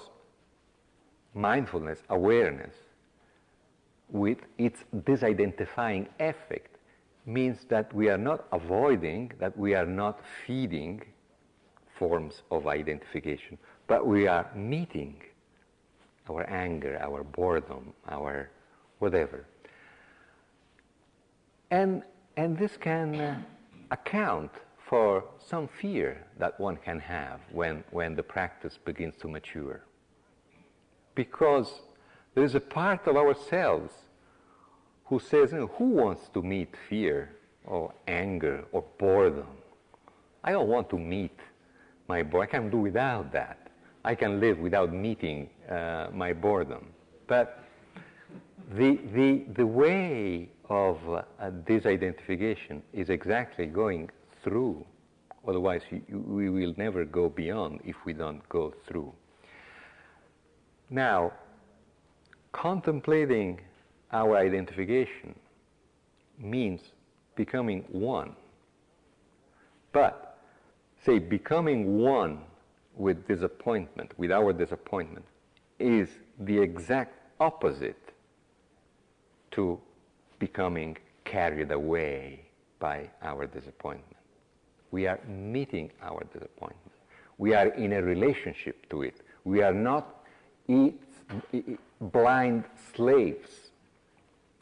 mindfulness, 1.34 2.00
awareness, 2.08 2.74
with 4.08 4.38
its 4.58 4.80
disidentifying 5.08 6.06
effect, 6.18 6.78
means 7.26 7.58
that 7.68 7.92
we 7.94 8.08
are 8.08 8.18
not 8.18 8.46
avoiding, 8.52 9.32
that 9.38 9.56
we 9.56 9.74
are 9.74 9.86
not 9.86 10.20
feeding 10.46 11.02
forms 11.98 12.42
of 12.50 12.66
identification, 12.66 13.56
but 13.86 14.06
we 14.06 14.26
are 14.26 14.50
meeting 14.54 15.16
our 16.28 16.48
anger, 16.50 16.98
our 17.00 17.22
boredom, 17.22 17.92
our 18.08 18.50
whatever. 18.98 19.44
And, 21.70 22.02
and 22.36 22.56
this 22.56 22.76
can 22.76 23.44
account 23.90 24.50
for 24.94 25.24
some 25.44 25.66
fear 25.66 26.24
that 26.38 26.60
one 26.60 26.76
can 26.76 27.00
have 27.00 27.40
when, 27.50 27.82
when 27.90 28.14
the 28.14 28.22
practice 28.22 28.78
begins 28.84 29.16
to 29.16 29.26
mature. 29.26 29.80
Because 31.16 31.68
there 32.32 32.44
is 32.44 32.54
a 32.54 32.60
part 32.60 33.08
of 33.08 33.16
ourselves 33.16 33.92
who 35.06 35.18
says, 35.18 35.50
you 35.50 35.58
know, 35.58 35.66
who 35.78 35.86
wants 35.86 36.28
to 36.32 36.42
meet 36.42 36.72
fear 36.88 37.34
or 37.64 37.92
anger 38.06 38.66
or 38.70 38.84
boredom? 38.98 39.48
I 40.44 40.52
don't 40.52 40.68
want 40.68 40.88
to 40.90 40.98
meet 40.98 41.40
my 42.06 42.22
boredom. 42.22 42.48
I 42.48 42.56
can 42.56 42.70
do 42.70 42.78
without 42.78 43.32
that. 43.32 43.70
I 44.04 44.14
can 44.14 44.38
live 44.38 44.60
without 44.60 44.92
meeting 44.92 45.50
uh, 45.68 46.06
my 46.12 46.32
boredom. 46.32 46.86
But 47.26 47.64
the, 48.76 49.00
the, 49.12 49.42
the 49.56 49.66
way 49.66 50.50
of 50.68 50.98
uh, 51.08 51.22
disidentification 51.64 52.80
is 52.92 53.10
exactly 53.10 53.66
going 53.66 54.10
through. 54.44 54.84
Otherwise, 55.46 55.82
we 56.10 56.48
will 56.48 56.74
never 56.76 57.04
go 57.04 57.28
beyond 57.28 57.80
if 57.84 57.96
we 58.06 58.12
don't 58.12 58.46
go 58.48 58.72
through. 58.86 59.12
Now, 60.88 61.32
contemplating 62.52 63.60
our 64.12 64.36
identification 64.36 65.34
means 66.38 66.80
becoming 67.34 67.84
one. 67.90 68.36
But, 69.92 70.38
say, 71.04 71.18
becoming 71.18 71.98
one 71.98 72.38
with 72.96 73.26
disappointment, 73.26 74.12
with 74.18 74.30
our 74.30 74.52
disappointment, 74.52 75.24
is 75.78 76.08
the 76.40 76.58
exact 76.58 77.14
opposite 77.40 78.12
to 79.50 79.80
becoming 80.38 80.96
carried 81.24 81.70
away 81.70 82.46
by 82.78 83.10
our 83.22 83.46
disappointment. 83.46 84.13
We 84.94 85.08
are 85.08 85.18
meeting 85.26 85.90
our 86.04 86.22
disappointment. 86.32 86.92
We 87.36 87.52
are 87.52 87.66
in 87.66 87.94
a 87.94 88.00
relationship 88.00 88.88
to 88.90 89.02
it. 89.02 89.22
We 89.42 89.60
are 89.60 89.74
not 89.74 90.24
blind 92.00 92.62
slaves. 92.94 93.50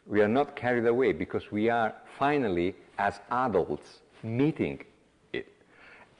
We 0.06 0.22
are 0.22 0.28
not 0.28 0.56
carried 0.56 0.86
away 0.86 1.12
because 1.12 1.52
we 1.52 1.68
are 1.68 1.92
finally, 2.18 2.74
as 2.96 3.20
adults, 3.30 4.00
meeting 4.22 4.82
it, 5.34 5.52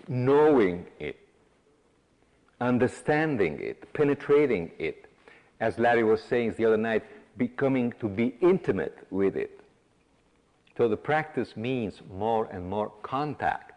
knowing 0.09 0.85
it, 1.01 1.16
understanding 2.61 3.61
it, 3.61 3.90
penetrating 3.94 4.72
it. 4.79 5.07
As 5.59 5.79
Larry 5.79 6.05
was 6.05 6.22
saying 6.22 6.53
the 6.59 6.66
other 6.66 6.77
night, 6.77 7.03
becoming 7.38 7.94
to 7.98 8.11
be 8.11 8.37
intimate 8.42 9.07
with 9.09 9.37
it. 9.37 9.59
So 10.77 10.87
the 10.87 10.98
practice 10.98 11.57
means 11.57 12.03
more 12.12 12.46
and 12.53 12.68
more 12.68 12.92
contact. 13.03 13.72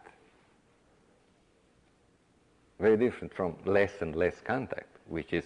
Very 2.78 2.96
different 2.96 3.32
from 3.34 3.56
less 3.64 3.92
and 4.00 4.14
less 4.14 4.40
contact, 4.40 4.98
which 5.08 5.32
is 5.32 5.44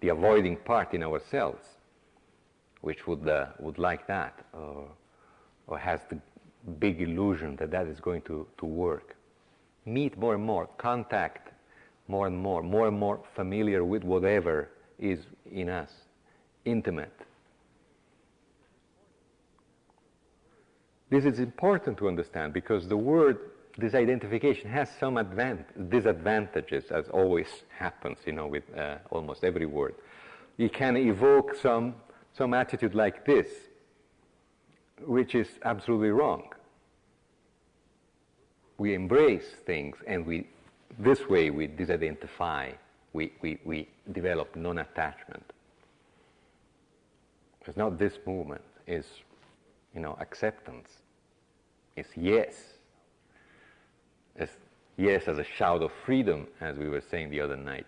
the 0.00 0.08
avoiding 0.08 0.56
part 0.56 0.94
in 0.94 1.02
ourselves, 1.02 1.64
which 2.80 3.06
would, 3.06 3.26
uh, 3.28 3.46
would 3.60 3.78
like 3.78 4.06
that, 4.08 4.44
or, 4.52 4.88
or 5.68 5.78
has 5.78 6.00
the 6.10 6.18
big 6.80 7.00
illusion 7.00 7.56
that 7.56 7.70
that 7.70 7.86
is 7.86 8.00
going 8.00 8.22
to, 8.22 8.46
to 8.58 8.66
work. 8.66 9.16
Meet 9.86 10.18
more 10.18 10.34
and 10.34 10.44
more, 10.44 10.68
contact 10.78 11.52
more 12.08 12.26
and 12.26 12.36
more, 12.36 12.62
more 12.62 12.88
and 12.88 12.98
more 12.98 13.20
familiar 13.34 13.84
with 13.84 14.02
whatever 14.02 14.70
is 14.98 15.20
in 15.50 15.68
us, 15.68 15.90
intimate. 16.64 17.12
This 21.10 21.24
is 21.24 21.38
important 21.38 21.98
to 21.98 22.08
understand 22.08 22.52
because 22.52 22.88
the 22.88 22.96
word 22.96 23.38
disidentification 23.78 24.66
has 24.66 24.88
some 24.98 25.16
advant- 25.18 25.90
disadvantages, 25.90 26.90
as 26.90 27.08
always 27.08 27.48
happens, 27.70 28.18
you 28.26 28.32
know, 28.32 28.46
with 28.46 28.64
uh, 28.76 28.96
almost 29.10 29.44
every 29.44 29.66
word. 29.66 29.94
It 30.58 30.72
can 30.72 30.96
evoke 30.96 31.54
some, 31.54 31.94
some 32.36 32.54
attitude 32.54 32.94
like 32.94 33.24
this, 33.24 33.48
which 35.06 35.34
is 35.34 35.48
absolutely 35.64 36.10
wrong. 36.10 36.52
We 38.78 38.94
embrace 38.94 39.46
things 39.64 39.96
and 40.06 40.26
we, 40.26 40.48
this 40.98 41.28
way 41.28 41.50
we 41.50 41.68
disidentify, 41.68 42.74
we, 43.12 43.32
we, 43.40 43.58
we 43.64 43.88
develop 44.12 44.54
non-attachment. 44.56 45.52
It's 47.66 47.76
not 47.76 47.98
this 47.98 48.18
movement, 48.26 48.62
it's, 48.86 49.08
you 49.94 50.00
know, 50.00 50.16
acceptance 50.20 51.02
it's 51.96 52.16
yes. 52.16 52.54
As 54.36 54.48
yes 54.96 55.28
as 55.28 55.38
a 55.38 55.44
shout 55.44 55.82
of 55.82 55.90
freedom, 56.04 56.46
as 56.60 56.76
we 56.76 56.88
were 56.88 57.00
saying 57.00 57.30
the 57.30 57.40
other 57.40 57.56
night. 57.56 57.86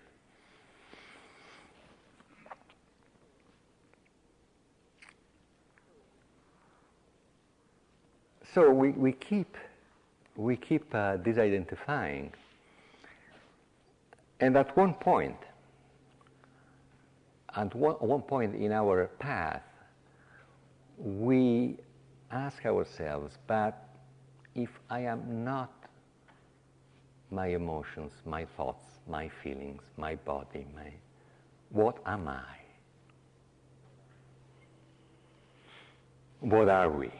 So 8.53 8.69
we, 8.69 8.91
we 8.91 9.11
keep 9.11 9.57
we 10.37 10.55
keep 10.55 10.93
uh, 10.93 11.17
disidentifying, 11.17 12.29
and 14.39 14.55
at 14.57 14.75
one 14.77 14.93
point, 14.93 15.37
at 17.55 17.73
one, 17.75 17.95
one 17.95 18.21
point 18.21 18.55
in 18.55 18.71
our 18.71 19.07
path, 19.19 19.63
we 20.97 21.77
ask 22.31 22.65
ourselves, 22.65 23.37
but 23.47 23.89
if 24.55 24.69
I 24.89 25.01
am 25.01 25.43
not 25.43 25.74
my 27.35 27.47
emotions, 27.47 28.13
my 28.25 28.45
thoughts, 28.57 28.85
my 29.07 29.29
feelings, 29.43 29.83
my 29.97 30.15
body, 30.15 30.65
my 30.75 30.91
what 31.69 31.97
am 32.05 32.27
I? 32.27 32.43
What 36.39 36.69
are 36.69 36.89
we? 36.89 37.11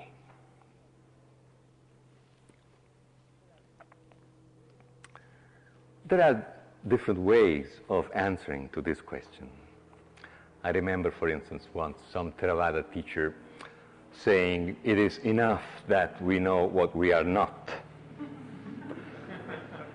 there 6.07 6.21
are 6.21 6.45
different 6.87 7.19
ways 7.19 7.65
of 7.89 8.09
answering 8.13 8.69
to 8.69 8.81
this 8.81 9.01
question. 9.01 9.49
I 10.63 10.69
remember, 10.69 11.11
for 11.11 11.29
instance, 11.29 11.67
once 11.73 11.97
some 12.11 12.31
Theravada 12.33 12.83
teacher 12.93 13.35
saying, 14.11 14.77
It 14.83 14.97
is 14.97 15.17
enough 15.19 15.63
that 15.87 16.21
we 16.21 16.39
know 16.39 16.65
what 16.65 16.95
we 16.95 17.11
are 17.11 17.23
not. 17.23 17.71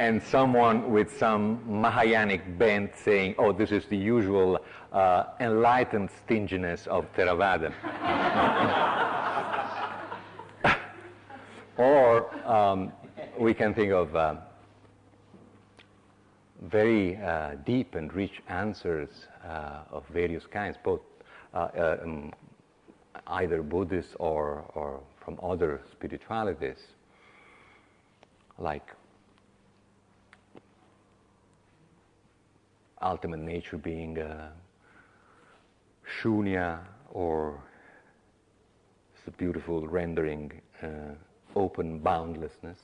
And 0.00 0.22
someone 0.22 0.90
with 0.90 1.14
some 1.18 1.60
Mahayanic 1.68 2.58
bent 2.58 2.96
saying, 2.96 3.34
Oh, 3.38 3.52
this 3.52 3.70
is 3.70 3.84
the 3.84 3.98
usual 3.98 4.58
uh, 4.94 5.24
enlightened 5.40 6.08
stinginess 6.24 6.86
of 6.86 7.04
Theravada. 7.14 7.70
or 11.76 12.34
um, 12.48 12.92
we 13.38 13.52
can 13.52 13.74
think 13.74 13.92
of 13.92 14.16
uh, 14.16 14.36
very 16.62 17.18
uh, 17.18 17.56
deep 17.66 17.94
and 17.94 18.10
rich 18.14 18.40
answers 18.48 19.10
uh, 19.46 19.80
of 19.92 20.04
various 20.08 20.46
kinds, 20.46 20.78
both 20.82 21.02
uh, 21.52 21.68
um, 22.02 22.32
either 23.26 23.62
Buddhist 23.62 24.16
or, 24.18 24.64
or 24.74 25.00
from 25.22 25.38
other 25.42 25.82
spiritualities, 25.92 26.78
like 28.58 28.94
ultimate 33.02 33.40
nature 33.40 33.78
being 33.78 34.18
uh, 34.18 34.48
shunya 36.20 36.80
or 37.12 37.62
the 39.24 39.30
beautiful 39.32 39.86
rendering 39.86 40.52
uh, 40.82 40.88
open 41.54 41.98
boundlessness 41.98 42.78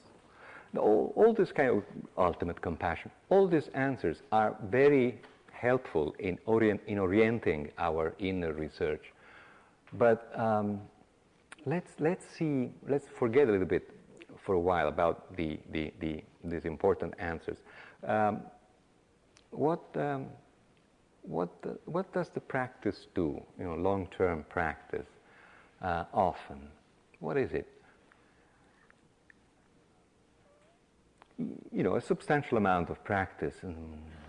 all, 0.78 1.12
all 1.16 1.32
this 1.32 1.52
kind 1.52 1.70
of 1.70 1.82
ultimate 2.18 2.60
compassion, 2.60 3.10
all 3.30 3.48
these 3.48 3.68
answers 3.74 4.22
are 4.32 4.56
very 4.64 5.20
helpful 5.52 6.14
in, 6.18 6.38
orient, 6.46 6.80
in 6.86 6.98
orienting 6.98 7.70
our 7.78 8.14
inner 8.18 8.52
research. 8.52 9.12
But 9.94 10.30
um, 10.38 10.80
let's, 11.64 11.92
let's 11.98 12.24
see, 12.36 12.70
let's 12.88 13.06
forget 13.18 13.48
a 13.48 13.52
little 13.52 13.66
bit 13.66 13.90
for 14.44 14.54
a 14.54 14.60
while 14.60 14.88
about 14.88 15.34
the, 15.36 15.58
the, 15.72 15.92
the 16.00 16.22
these 16.44 16.64
important 16.64 17.14
answers. 17.18 17.58
Um, 18.06 18.42
what, 19.51 19.82
um, 19.94 20.26
what, 21.22 21.51
what 21.86 22.12
does 22.12 22.28
the 22.30 22.40
practice 22.40 23.07
do, 23.14 23.40
you 23.59 23.64
know, 23.64 23.74
long-term 23.74 24.44
practice, 24.49 25.07
uh, 25.82 26.05
often? 26.12 26.68
What 27.20 27.36
is 27.36 27.53
it? 27.53 27.66
you 31.38 31.82
know, 31.82 31.97
a 31.97 32.01
substantial 32.01 32.57
amount 32.57 32.90
of 32.90 33.03
practice, 33.05 33.55
and 33.62 33.76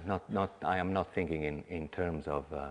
not, 0.05 0.29
not, 0.31 0.51
I 0.63 0.77
am 0.77 0.93
not 0.93 1.13
thinking 1.13 1.43
in, 1.43 1.63
in 1.69 1.87
terms 1.89 2.27
of 2.27 2.45
uh, 2.53 2.69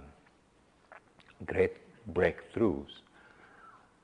great 1.47 1.73
breakthroughs. 2.13 3.01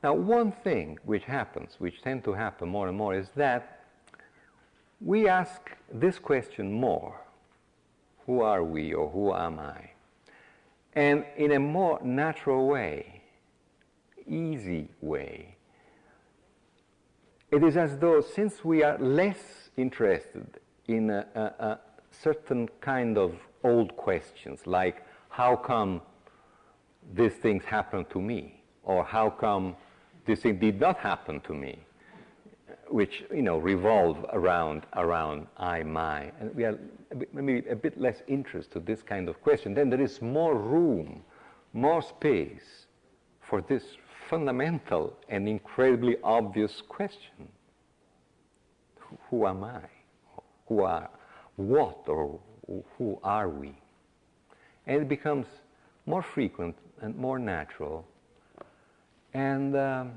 Now, 0.02 0.14
one 0.14 0.52
thing 0.52 0.98
which 1.04 1.24
happens, 1.24 1.76
which 1.78 2.02
tend 2.02 2.24
to 2.24 2.32
happen 2.32 2.68
more 2.68 2.88
and 2.88 2.96
more, 2.96 3.14
is 3.14 3.28
that 3.36 3.84
we 5.00 5.28
ask 5.28 5.70
this 5.92 6.18
question 6.18 6.72
more 6.72 7.20
who 8.26 8.40
are 8.40 8.64
we 8.64 8.92
or 8.94 9.10
who 9.10 9.32
am 9.32 9.58
I? 9.58 9.90
And 10.94 11.24
in 11.36 11.52
a 11.52 11.58
more 11.58 12.00
natural 12.02 12.66
way, 12.68 13.22
easy 14.26 14.88
way, 15.00 15.56
it 17.50 17.62
is 17.62 17.76
as 17.76 17.98
though 17.98 18.20
since 18.20 18.64
we 18.64 18.82
are 18.82 18.98
less 18.98 19.70
interested 19.76 20.46
in 20.86 21.10
a, 21.10 21.26
a, 21.34 21.64
a 21.64 21.80
certain 22.10 22.68
kind 22.80 23.18
of 23.18 23.34
old 23.64 23.96
questions, 23.96 24.66
like 24.66 25.02
how 25.28 25.56
come 25.56 26.00
these 27.14 27.34
things 27.34 27.64
happened 27.64 28.08
to 28.10 28.20
me, 28.20 28.62
or 28.84 29.04
how 29.04 29.30
come 29.30 29.76
this 30.24 30.40
thing 30.40 30.58
did 30.58 30.80
not 30.80 30.98
happen 30.98 31.40
to 31.40 31.54
me, 31.54 31.78
which 32.92 33.24
you 33.34 33.42
know 33.42 33.58
revolve 33.58 34.24
around 34.32 34.86
around 34.94 35.46
I, 35.56 35.82
my, 35.82 36.30
and 36.40 36.54
we 36.54 36.64
are 36.64 36.78
maybe 37.32 37.68
a 37.68 37.76
bit 37.76 37.98
less 37.98 38.22
interest 38.28 38.72
to 38.72 38.80
this 38.80 39.02
kind 39.02 39.28
of 39.28 39.40
question. 39.42 39.74
Then 39.74 39.90
there 39.90 40.00
is 40.00 40.20
more 40.20 40.56
room, 40.56 41.22
more 41.72 42.02
space 42.02 42.86
for 43.40 43.62
this 43.62 43.82
fundamental 44.28 45.16
and 45.28 45.48
incredibly 45.48 46.16
obvious 46.22 46.82
question 46.88 47.48
who 49.30 49.46
am 49.46 49.64
I? 49.64 49.82
Who 50.68 50.82
are, 50.82 51.10
what 51.56 52.04
or 52.06 52.40
who 52.96 53.18
are 53.22 53.48
we? 53.48 53.74
And 54.86 55.02
it 55.02 55.08
becomes 55.08 55.46
more 56.06 56.22
frequent 56.22 56.76
and 57.00 57.16
more 57.16 57.38
natural. 57.38 58.06
And 59.34 59.76
um, 59.76 60.12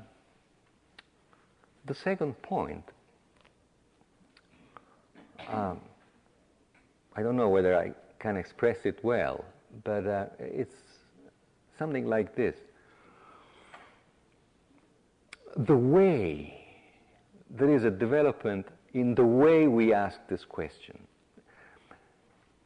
the 1.86 1.94
second 1.94 2.40
point, 2.42 2.84
um, 5.48 5.80
I 7.14 7.22
don't 7.22 7.36
know 7.36 7.48
whether 7.48 7.78
I 7.78 7.92
can 8.18 8.36
express 8.36 8.78
it 8.84 8.98
well, 9.02 9.44
but 9.84 10.06
uh, 10.06 10.26
it's 10.38 10.74
something 11.78 12.06
like 12.06 12.34
this. 12.34 12.56
The 15.56 15.76
way 15.76 16.56
there 17.50 17.70
is 17.70 17.84
a 17.84 17.90
development 17.90 18.66
in 18.92 19.14
the 19.14 19.24
way 19.24 19.68
we 19.68 19.92
ask 19.92 20.18
this 20.28 20.44
question. 20.44 20.98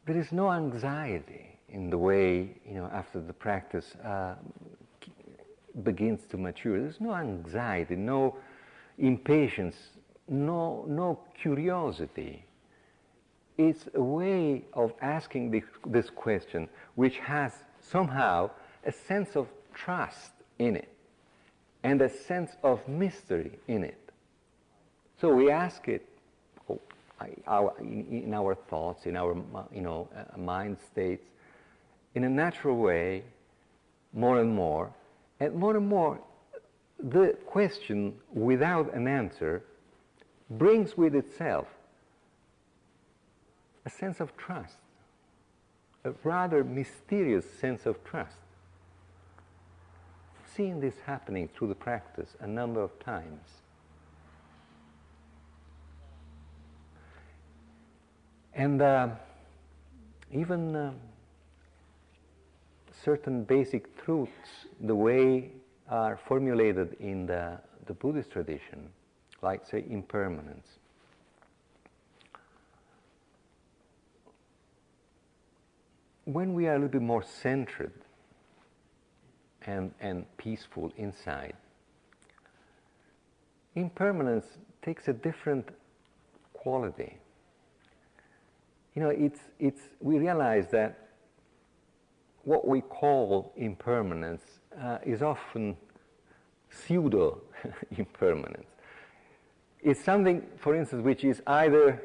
There 0.05 0.17
is 0.17 0.31
no 0.31 0.51
anxiety 0.51 1.59
in 1.69 1.89
the 1.89 1.97
way, 1.97 2.55
you 2.67 2.75
know, 2.75 2.89
after 2.91 3.21
the 3.21 3.33
practice 3.33 3.95
uh, 4.03 4.35
begins 5.83 6.21
to 6.31 6.37
mature. 6.37 6.81
There's 6.81 6.99
no 6.99 7.13
anxiety, 7.13 7.95
no 7.95 8.35
impatience, 9.01 9.75
no, 10.29 10.85
no 10.87 11.19
curiosity. 11.41 12.45
It's 13.57 13.89
a 13.93 14.01
way 14.01 14.63
of 14.73 14.93
asking 15.01 15.51
this, 15.51 15.63
this 15.85 16.09
question 16.09 16.69
which 16.95 17.17
has 17.17 17.51
somehow 17.81 18.49
a 18.85 18.91
sense 18.91 19.35
of 19.35 19.47
trust 19.73 20.31
in 20.59 20.75
it 20.75 20.89
and 21.83 22.01
a 22.01 22.09
sense 22.09 22.51
of 22.63 22.87
mystery 22.87 23.59
in 23.67 23.83
it. 23.83 23.97
So 25.19 25.33
we 25.33 25.51
ask 25.51 25.87
it 25.87 26.07
our, 27.47 27.73
in, 27.79 28.33
our 28.33 28.55
thoughts, 28.55 29.05
in 29.05 29.15
our 29.15 29.35
you 29.73 29.81
know, 29.81 30.07
uh, 30.15 30.37
mind 30.37 30.77
states, 30.91 31.25
in 32.15 32.23
a 32.23 32.29
natural 32.29 32.77
way, 32.77 33.23
more 34.13 34.39
and 34.39 34.53
more. 34.53 34.91
And 35.39 35.55
more 35.55 35.75
and 35.75 35.87
more, 35.87 36.19
the 37.03 37.37
question 37.45 38.13
without 38.33 38.93
an 38.93 39.07
answer 39.07 39.63
brings 40.49 40.97
with 40.97 41.15
itself 41.15 41.67
a 43.85 43.89
sense 43.89 44.19
of 44.19 44.35
trust, 44.37 44.77
a 46.03 46.11
rather 46.23 46.63
mysterious 46.63 47.45
sense 47.59 47.85
of 47.85 48.03
trust. 48.03 48.35
Seeing 50.55 50.79
this 50.79 50.95
happening 51.05 51.49
through 51.55 51.69
the 51.69 51.75
practice 51.75 52.35
a 52.41 52.47
number 52.47 52.81
of 52.81 52.99
times, 52.99 53.61
And 58.53 58.81
uh, 58.81 59.09
even 60.31 60.75
uh, 60.75 60.91
certain 63.03 63.43
basic 63.43 64.03
truths, 64.03 64.67
the 64.79 64.95
way 64.95 65.51
are 65.91 66.17
formulated 66.27 66.95
in 66.99 67.27
the, 67.27 67.59
the 67.85 67.93
Buddhist 67.93 68.31
tradition, 68.31 68.89
like, 69.43 69.67
say, 69.67 69.85
impermanence. 69.87 70.67
When 76.25 76.53
we 76.53 76.67
are 76.67 76.71
a 76.71 76.75
little 76.75 76.87
bit 76.89 77.01
more 77.03 77.23
centered 77.23 77.93
and, 79.67 79.93
and 79.99 80.25
peaceful 80.37 80.91
inside, 80.97 81.53
impermanence 83.75 84.45
takes 84.81 85.07
a 85.07 85.13
different 85.13 85.69
quality 86.53 87.17
you 88.95 89.01
know, 89.01 89.09
it's, 89.09 89.39
it's, 89.59 89.81
we 89.99 90.17
realize 90.17 90.67
that 90.71 90.97
what 92.43 92.67
we 92.67 92.81
call 92.81 93.53
impermanence 93.55 94.41
uh, 94.79 94.97
is 95.05 95.21
often 95.21 95.75
pseudo 96.69 97.41
impermanence. 97.97 98.67
It's 99.81 100.03
something, 100.03 100.43
for 100.57 100.75
instance, 100.75 101.03
which 101.03 101.23
is 101.23 101.41
either 101.47 102.01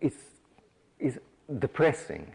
is, 0.00 0.14
is 0.98 1.18
depressing, 1.58 2.32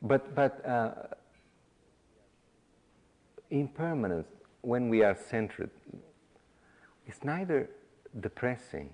but, 0.00 0.34
but 0.34 0.64
uh, 0.66 0.92
impermanence, 3.50 4.28
when 4.62 4.88
we 4.88 5.02
are 5.02 5.16
centered, 5.28 5.70
is 7.06 7.16
neither 7.22 7.68
depressing 8.20 8.90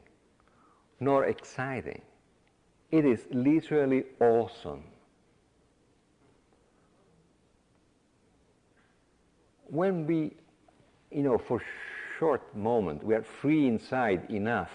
nor 1.00 1.26
exciting. 1.26 2.02
It 2.90 3.04
is 3.04 3.26
literally 3.30 4.04
awesome. 4.20 4.84
When 9.74 10.06
we, 10.06 10.30
you 11.10 11.24
know, 11.24 11.36
for 11.36 11.60
short 12.16 12.42
moment, 12.54 13.02
we 13.02 13.12
are 13.16 13.24
free 13.24 13.66
inside 13.66 14.30
enough 14.30 14.70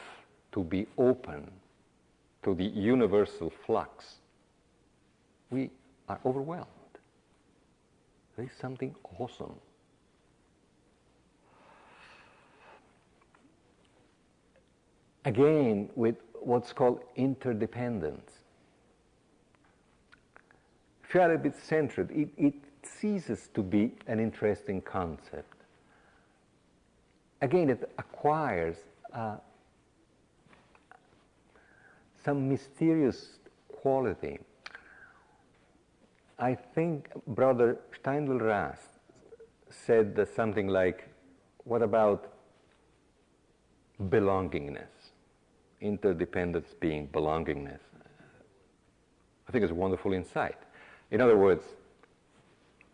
to 0.51 0.61
be 0.61 0.87
open 0.97 1.49
to 2.43 2.53
the 2.53 2.65
universal 2.65 3.49
flux, 3.65 4.15
we 5.51 5.69
are 6.09 6.19
overwhelmed. 6.25 6.67
There 8.35 8.43
is 8.43 8.51
something 8.59 8.93
awesome. 9.17 9.55
Again, 15.23 15.89
with 15.95 16.17
what's 16.41 16.73
called 16.73 16.99
interdependence. 17.15 18.31
If 21.05 21.13
you 21.13 21.21
are 21.21 21.31
a 21.31 21.37
bit 21.37 21.55
centered, 21.55 22.11
it, 22.11 22.27
it 22.37 22.53
ceases 22.83 23.49
to 23.53 23.61
be 23.61 23.93
an 24.07 24.19
interesting 24.19 24.81
concept. 24.81 25.63
Again, 27.41 27.69
it 27.69 27.89
acquires 27.97 28.77
uh, 29.13 29.37
some 32.23 32.49
mysterious 32.49 33.39
quality. 33.67 34.39
I 36.37 36.55
think 36.55 37.09
Brother 37.27 37.79
Steindl 37.91 38.41
Rast 38.41 38.99
said 39.69 40.27
something 40.35 40.67
like, 40.67 41.07
What 41.63 41.81
about 41.81 42.33
belongingness? 44.03 45.11
Interdependence 45.81 46.73
being 46.79 47.07
belongingness. 47.07 47.79
I 49.47 49.51
think 49.51 49.63
it's 49.63 49.71
a 49.71 49.75
wonderful 49.75 50.13
insight. 50.13 50.57
In 51.11 51.21
other 51.21 51.37
words, 51.37 51.63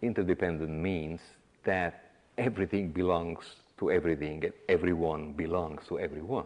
interdependent 0.05 0.71
means 0.71 1.21
that 1.63 2.11
everything 2.37 2.89
belongs 2.91 3.55
to 3.79 3.91
everything 3.91 4.43
and 4.43 4.53
everyone 4.69 5.33
belongs 5.33 5.81
to 5.87 5.99
everyone. 5.99 6.45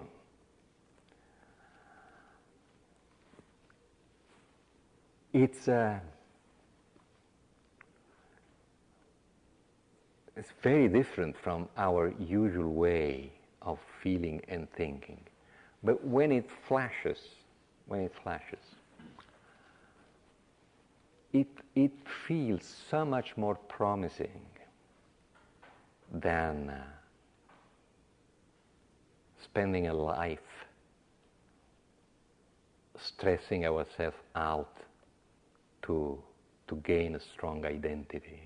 It's, 5.32 5.68
uh, 5.68 6.00
it's 10.36 10.52
very 10.64 10.88
different 10.88 11.38
from 11.38 11.68
our 11.78 12.14
usual 12.20 12.74
way 12.74 13.32
of 13.62 13.80
feeling 14.02 14.42
and 14.48 14.72
thinking. 14.72 15.20
But 15.84 16.04
when 16.04 16.32
it 16.32 16.50
flashes, 16.68 17.20
when 17.86 18.02
it 18.02 18.14
flashes, 18.24 18.79
it, 21.34 21.48
it 21.76 21.92
feels 22.28 22.64
so 22.90 23.06
much 23.06 23.38
more 23.38 23.56
promising 23.56 24.42
than 26.12 26.70
uh, 26.70 26.84
spending 29.44 29.88
a 29.88 29.94
life 29.94 30.66
stressing 32.98 33.66
ourselves 33.66 34.18
out 34.36 34.78
to, 35.82 36.22
to 36.68 36.76
gain 36.78 37.16
a 37.16 37.20
strong 37.20 37.66
identity. 37.66 38.42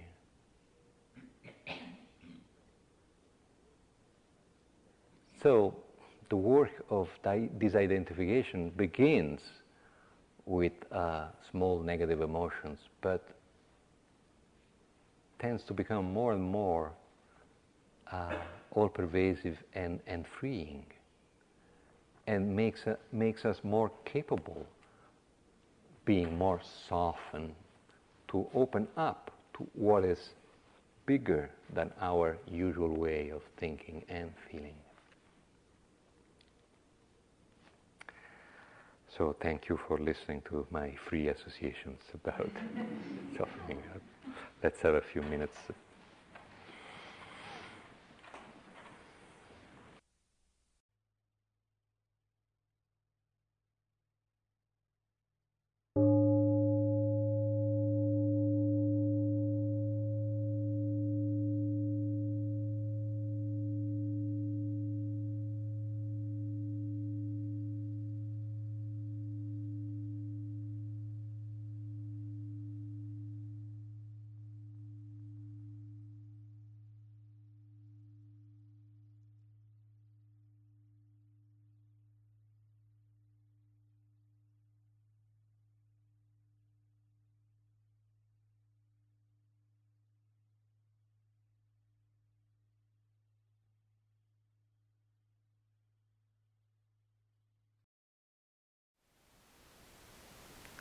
So, 5.42 5.76
the 6.30 6.38
work 6.38 6.72
of 6.90 7.10
di- 7.24 7.50
disidentification 7.58 8.76
begins 8.76 9.42
with 10.46 10.74
uh, 10.92 11.26
small 11.52 11.80
negative 11.80 12.22
emotions, 12.22 12.80
but 13.02 13.24
tends 15.40 15.64
to 15.64 15.74
become 15.74 16.12
more 16.14 16.34
and 16.34 16.44
more 16.44 16.92
uh, 18.12 18.34
all 18.72 18.90
pervasive 18.90 19.58
and, 19.74 20.00
and 20.08 20.26
freeing, 20.40 20.86
and 22.28 22.56
makes, 22.56 22.86
uh, 22.88 22.96
makes 23.12 23.46
us 23.46 23.58
more 23.64 23.92
capable, 24.06 24.66
being 26.06 26.38
more 26.38 26.62
softened, 26.88 27.54
to 28.28 28.48
open 28.54 28.88
up 28.98 29.32
to 29.56 29.68
what 29.74 30.04
is 30.04 30.30
bigger 31.06 31.50
than 31.74 31.92
our 32.02 32.38
usual 32.48 32.90
way 32.90 33.30
of 33.30 33.42
thinking 33.58 34.04
and 34.10 34.32
feeling. 34.50 34.76
So 39.18 39.36
thank 39.40 39.70
you 39.70 39.78
for 39.78 40.00
listening 40.00 40.42
to 40.50 40.66
my 40.72 40.96
free 40.96 41.28
associations 41.28 42.02
about 42.14 42.50
suffering. 43.38 43.84
Let's 44.64 44.82
have 44.82 44.96
a 44.96 45.02
few 45.02 45.22
minutes. 45.22 45.58